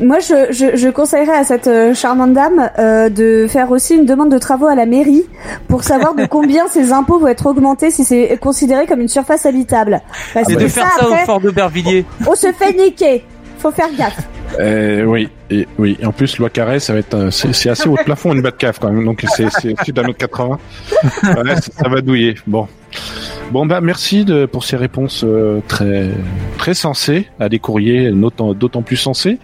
[0.00, 4.06] Moi, je, je, je conseillerais à cette euh, charmante dame euh, de faire aussi une
[4.06, 5.24] demande de travaux à la mairie
[5.68, 9.46] pour savoir de combien ses impôts vont être augmentés si c'est considéré comme une surface
[9.46, 10.00] habitable.
[10.32, 12.04] Parce Et que de faire ça, après, au fort de Bervilliers.
[12.26, 13.24] on se fait niquer.
[13.58, 14.26] Faut faire gaffe.
[14.58, 15.98] Euh, oui, et, oui.
[16.04, 18.78] En plus, loi carré, ça va être, c'est c'est assez haut de plafond une cave
[18.80, 19.04] quand même.
[19.04, 20.58] Donc c'est c'est au-dessus d'un autre 80.
[21.22, 22.36] Ouais, ça, ça va douiller.
[22.46, 22.66] Bon,
[23.50, 26.10] bon bah merci de, pour ces réponses euh, très
[26.58, 29.38] très sensées à des courriers d'autant d'autant plus sensés.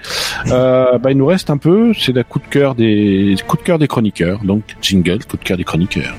[0.49, 3.63] Euh, bah il nous reste un peu, c'est la coup de cœur des coup de
[3.63, 4.41] cœur des chroniqueurs.
[4.45, 6.15] Donc jingle, coup de cœur des chroniqueurs.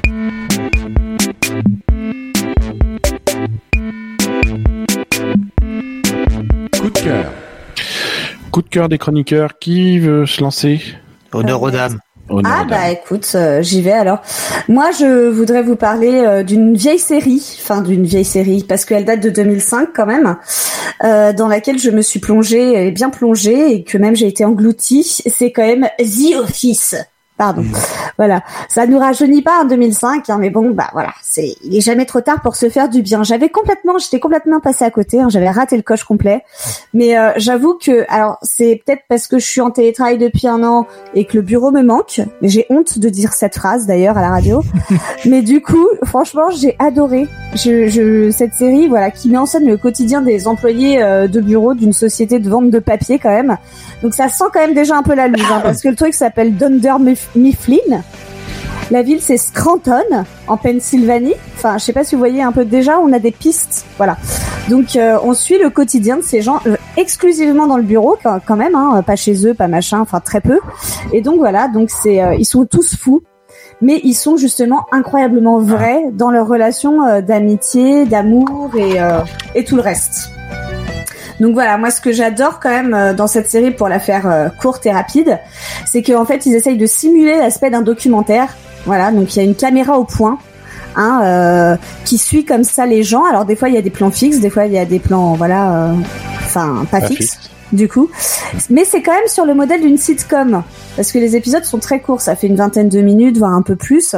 [6.79, 7.31] Coup de cœur.
[8.51, 9.59] Coup de cœur des chroniqueurs.
[9.59, 10.81] Qui veut se lancer?
[11.33, 11.99] Honneur aux dames.
[12.43, 14.19] Ah bah écoute, euh, j'y vais alors.
[14.67, 19.05] Moi, je voudrais vous parler euh, d'une vieille série, enfin d'une vieille série, parce qu'elle
[19.05, 20.37] date de 2005 quand même,
[21.03, 24.43] euh, dans laquelle je me suis plongée, et bien plongée, et que même j'ai été
[24.43, 25.23] engloutie.
[25.25, 26.95] C'est quand même The Office.
[27.37, 27.63] Pardon.
[28.17, 31.81] Voilà, ça nous rajeunit pas en 2005, hein, mais bon, bah voilà, c'est il est
[31.81, 33.21] jamais trop tard pour se faire du bien.
[33.21, 36.43] J'avais complètement, j'étais complètement passée à côté, hein, j'avais raté le coche complet.
[36.95, 40.63] Mais euh, j'avoue que, alors c'est peut-être parce que je suis en télétravail depuis un
[40.63, 42.21] an et que le bureau me manque.
[42.41, 44.63] Mais j'ai honte de dire cette phrase d'ailleurs à la radio.
[45.25, 49.67] mais du coup, franchement, j'ai adoré je, je, cette série, voilà, qui met en scène
[49.67, 53.57] le quotidien des employés euh, de bureau d'une société de vente de papier quand même.
[54.01, 56.13] Donc ça sent quand même déjà un peu la loose, hein, parce que le truc
[56.13, 58.03] s'appelle Dunder Mif- Mifflin.
[58.89, 61.33] La ville c'est Scranton, en Pennsylvanie.
[61.55, 64.17] Enfin, je sais pas si vous voyez un peu déjà, on a des pistes, voilà.
[64.69, 68.55] Donc euh, on suit le quotidien de ces gens euh, exclusivement dans le bureau quand,
[68.55, 70.59] même, hein, pas chez eux, pas machin, enfin très peu.
[71.11, 73.23] Et donc voilà, donc c'est euh, ils sont tous fous,
[73.81, 78.71] mais ils sont justement incroyablement vrais dans leur relation euh, d'amitié, d'amour
[79.55, 80.31] et tout le reste.
[81.39, 84.27] Donc voilà, moi ce que j'adore quand même euh, dans cette série pour la faire
[84.27, 85.39] euh, courte et rapide,
[85.85, 88.55] c'est qu'en fait ils essayent de simuler l'aspect d'un documentaire.
[88.85, 90.39] Voilà, donc il y a une caméra au point.
[90.99, 93.23] Hein, euh, qui suit comme ça les gens.
[93.25, 94.97] Alors des fois il y a des plans fixes, des fois il y a des
[94.97, 95.93] plans voilà, euh,
[96.39, 97.51] enfin pas, Pas fixes fixe.
[97.71, 98.09] du coup.
[98.71, 100.63] Mais c'est quand même sur le modèle d'une sitcom
[100.95, 103.61] parce que les épisodes sont très courts, ça fait une vingtaine de minutes voire un
[103.61, 104.15] peu plus.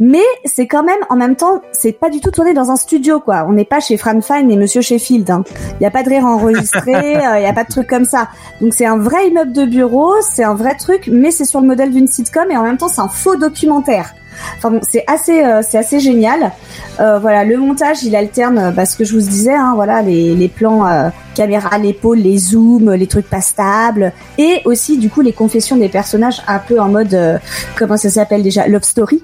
[0.00, 3.20] Mais c'est quand même en même temps, c'est pas du tout tourné dans un studio
[3.20, 3.46] quoi.
[3.48, 5.30] On n'est pas chez Fran Fine et Monsieur Sheffield.
[5.30, 5.44] hein.
[5.80, 8.28] Il y a pas de rire enregistré, il y a pas de truc comme ça.
[8.60, 11.66] Donc c'est un vrai immeuble de bureau, c'est un vrai truc, mais c'est sur le
[11.66, 14.14] modèle d'une sitcom et en même temps c'est un faux documentaire.
[14.58, 16.52] Enfin bon, c'est assez, euh, c'est assez génial.
[17.00, 20.02] Euh, voilà, le montage, il alterne, euh, bah, ce que je vous disais, hein, voilà,
[20.02, 24.98] les, les plans euh, caméra à l'épaule, les zooms, les trucs pas stables, et aussi
[24.98, 27.38] du coup les confessions des personnages un peu en mode, euh,
[27.78, 29.22] comment ça s'appelle déjà, love story,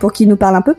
[0.00, 0.74] pour qui nous parle un peu.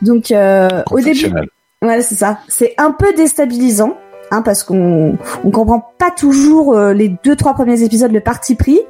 [0.00, 1.32] Donc euh, au début,
[1.80, 2.38] voilà, c'est ça.
[2.48, 3.96] C'est un peu déstabilisant.
[4.32, 8.56] hein, parce qu'on on comprend pas toujours euh, les deux trois premiers épisodes le parti
[8.56, 8.80] pris,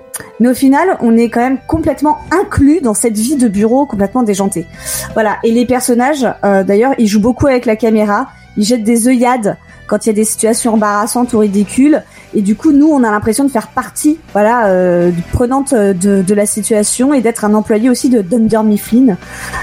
[0.41, 4.23] mais au final, on est quand même complètement inclus dans cette vie de bureau complètement
[4.23, 4.67] déjantée.
[5.15, 5.37] Voilà.
[5.43, 9.57] Et les personnages, euh, d'ailleurs, ils jouent beaucoup avec la caméra, ils jettent des œillades
[9.89, 12.03] quand il y a des situations embarrassantes ou ridicules.
[12.35, 16.35] Et du coup, nous, on a l'impression de faire partie, voilà, euh, prenante de, de
[16.35, 19.17] la situation et d'être un employé aussi de Dunder Mifflin.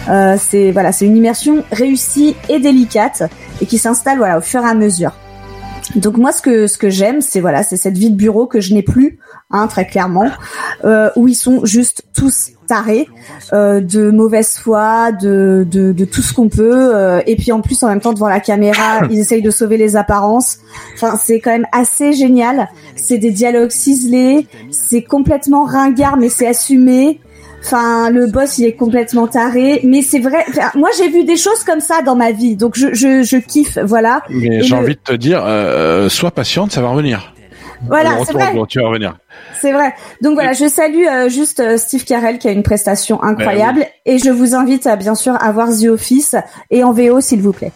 [0.10, 3.24] Euh, c'est voilà, c'est une immersion réussie et délicate
[3.62, 5.14] et qui s'installe voilà au fur et à mesure.
[5.96, 8.62] Donc moi, ce que ce que j'aime, c'est voilà, c'est cette vie de bureau que
[8.62, 9.20] je n'ai plus,
[9.50, 10.30] hein, très clairement,
[10.86, 13.08] euh, où ils sont juste tous tarés,
[13.54, 17.62] euh, de mauvaise foi, de, de, de tout ce qu'on peut, euh, et puis en
[17.62, 20.60] plus en même temps devant la caméra, ils essayent de sauver les apparences.
[20.94, 22.70] Enfin, c'est quand même assez génial.
[22.96, 27.20] C'est des dialogues ciselés, c'est complètement ringard, mais c'est assumé.
[27.64, 30.46] Enfin, le boss, il est complètement taré, mais c'est vrai.
[30.76, 33.78] moi, j'ai vu des choses comme ça dans ma vie, donc je, je, je kiffe,
[33.84, 34.22] voilà.
[34.30, 37.34] Mais j'ai le- envie de te dire, euh, sois patiente, ça va revenir.
[37.88, 38.52] Voilà, c'est vrai.
[38.68, 39.16] tu vas revenir.
[39.62, 39.94] C'est vrai.
[40.22, 44.18] Donc voilà, je salue euh, juste euh, Steve Carell qui a une prestation incroyable et
[44.18, 46.36] je vous invite à bien sûr à voir The Office
[46.72, 47.72] et en VO s'il vous plaît.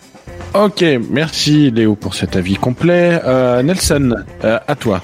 [0.55, 3.19] Ok, merci Léo pour cet avis complet.
[3.25, 4.13] Euh, Nelson,
[4.43, 5.01] euh, à toi.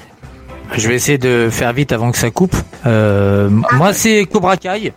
[0.76, 2.55] Je vais essayer de faire vite avant que ça coupe.
[2.86, 4.93] Euh, moi, c'est Cobra Kai.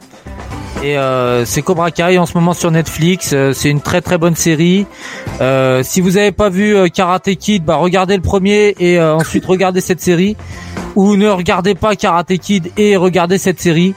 [0.82, 3.30] Et euh, c'est Cobra Kai en ce moment sur Netflix.
[3.32, 4.86] Euh, c'est une très très bonne série.
[5.40, 9.46] Euh, si vous avez pas vu Karate Kid, bah regardez le premier et euh, ensuite
[9.46, 10.36] regardez cette série.
[10.96, 13.94] Ou ne regardez pas Karate Kid et regardez cette série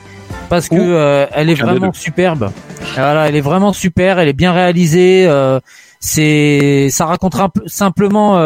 [0.47, 2.51] parce que euh, elle est vraiment superbe.
[2.93, 4.19] Voilà, elle est vraiment super.
[4.19, 5.26] Elle est bien réalisée.
[5.28, 5.59] Euh,
[5.99, 8.38] c'est ça raconte un peu simplement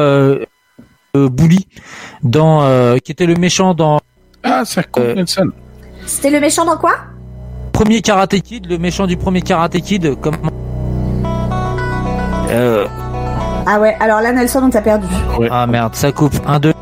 [1.15, 1.67] euh, Bully
[2.23, 3.99] dans euh, qui était le méchant dans
[4.43, 5.49] Ah, ça Euh, Nelson.
[6.05, 6.91] C'était le méchant dans quoi?
[7.73, 10.35] Premier Karate Kid, le méchant du premier Karate Kid, comme
[12.51, 12.85] euh,
[13.65, 15.07] Ah ouais, alors là Nelson on t'a perdu.
[15.51, 16.33] ah merde, ça coupe.
[16.47, 16.73] Un deux.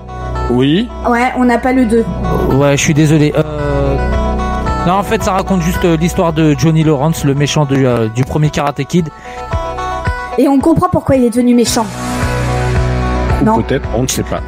[0.49, 0.87] Oui.
[1.09, 2.05] Ouais, on n'a pas le 2.
[2.53, 3.33] Ouais, je suis désolé.
[3.37, 3.97] Euh...
[4.87, 8.23] Non, en fait, ça raconte juste l'histoire de Johnny Lawrence, le méchant du, euh, du
[8.23, 9.09] premier Karate Kid.
[10.37, 11.85] Et on comprend pourquoi il est devenu méchant.
[13.41, 13.61] Ou Non.
[13.61, 14.41] peut-être, on ne sait pas.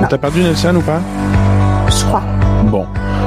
[0.00, 1.00] On t'a perdu Nelson ou pas
[1.88, 2.22] Je crois.
[2.66, 2.86] Bon.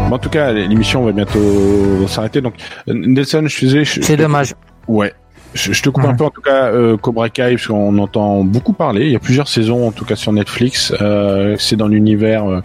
[0.09, 2.41] Bon, En tout cas, l'émission va bientôt s'arrêter.
[2.41, 2.53] Donc,
[2.87, 3.83] Nelson, je faisais.
[3.85, 4.53] je- C'est dommage.
[4.87, 5.13] Ouais.
[5.53, 6.09] Je, je te coupe Ouais.
[6.09, 9.05] un peu en tout cas euh, Cobra Kai parce qu'on entend beaucoup parler.
[9.05, 10.93] Il y a plusieurs saisons en tout cas sur Netflix.
[11.01, 12.61] Euh, c'est dans l'univers euh,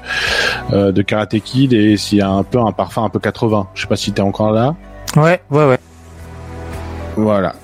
[0.72, 3.68] euh, de Karate Kid et s'il y a un peu un parfum un peu 80.
[3.74, 4.74] Je sais pas si t'es encore là.
[5.16, 5.78] Ouais, ouais, ouais.
[7.16, 7.54] Voilà.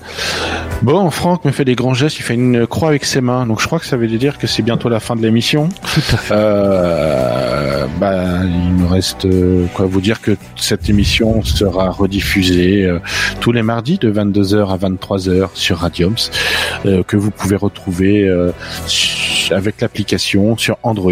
[0.81, 2.19] Bon, Franck me fait des grands gestes.
[2.19, 3.45] Il fait une croix avec ses mains.
[3.45, 5.67] Donc je crois que ça veut dire que c'est bientôt la fin de l'émission.
[6.31, 12.99] Euh, bah, il me reste euh, quoi vous dire que cette émission sera rediffusée euh,
[13.41, 16.15] tous les mardis de 22h à 23h sur Radiums,
[16.85, 18.29] euh, que vous pouvez retrouver
[19.51, 21.11] avec l'application sur Android,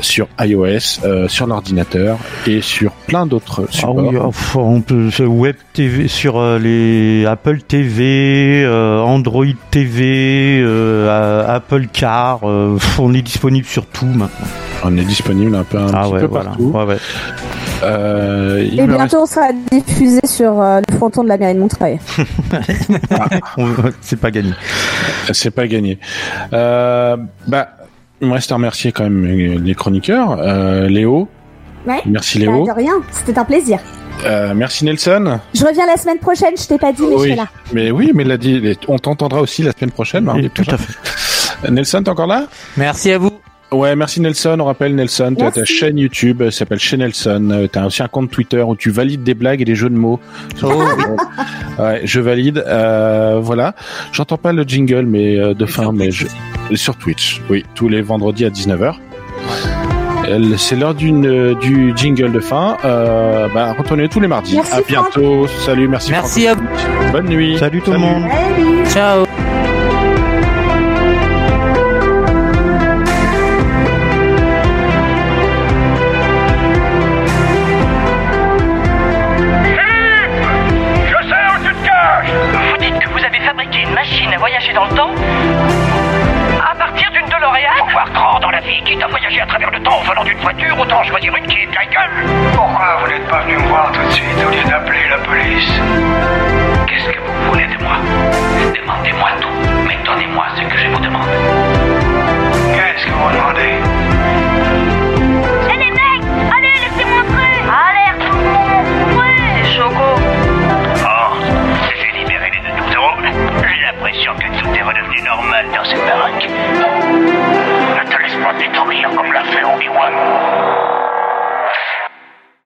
[0.00, 3.96] sur iOS, sur l'ordinateur et sur plein d'autres Ah supports.
[3.96, 11.44] oui, enfin, on peut sur Web TV sur les Apple TV, euh, Android TV, euh,
[11.56, 12.40] Apple Car.
[12.44, 14.46] euh, pff, on est disponible sur tout maintenant.
[14.84, 16.50] On est disponible un peu un ah petit ouais, peu voilà.
[16.50, 16.70] partout.
[16.74, 16.96] Ouais, ouais.
[17.84, 21.60] Euh, il Et bientôt on sera diffusé sur euh, le fronton de la mairie de
[21.60, 21.98] Montreuil.
[23.56, 23.66] On-
[24.00, 24.52] C'est pas gagné.
[25.32, 25.98] C'est pas gagné.
[26.52, 27.68] Euh, bah,
[28.20, 30.38] il me reste à remercier quand même les chroniqueurs.
[30.40, 31.28] Euh, Léo.
[31.86, 32.00] Ouais.
[32.06, 32.66] Merci Bah, Léo.
[32.66, 33.78] de rien, c'était un plaisir.
[34.26, 35.38] Euh, merci Nelson.
[35.54, 37.26] Je reviens la semaine prochaine, je t'ai pas dit mais je oui.
[37.28, 37.46] serai là.
[37.72, 38.76] Mais oui, mais l'a dit.
[38.88, 40.24] On t'entendra aussi la semaine prochaine.
[40.24, 40.92] mardi Et tout à fait.
[41.64, 42.46] Euh, Nelson, t'es encore là?
[42.76, 43.30] Merci à vous.
[43.70, 44.56] Ouais, merci Nelson.
[44.60, 47.50] On rappelle Nelson, tu as ta chaîne YouTube, elle s'appelle chez Nelson.
[47.52, 49.96] Euh, T'as aussi un compte Twitter où tu valides des blagues et des jeux de
[49.96, 50.18] mots.
[50.62, 50.68] Oh,
[51.78, 52.64] Ouais, je valide.
[52.66, 53.74] Euh, voilà.
[54.12, 56.26] J'entends pas le jingle, mais euh, de Et fin, sur mais je...
[56.74, 57.42] sur Twitch.
[57.50, 58.94] Oui, tous les vendredis à 19h.
[60.56, 62.76] C'est l'heure d'une euh, du jingle de fin.
[62.84, 64.56] Euh, bah, retournez tous les mardis.
[64.56, 65.46] Merci, à bientôt.
[65.46, 66.10] Salut, merci.
[66.10, 66.66] Merci à vous.
[67.12, 67.58] Bonne nuit.
[67.58, 68.24] Salut tout le monde.
[68.30, 69.47] Salut Ciao.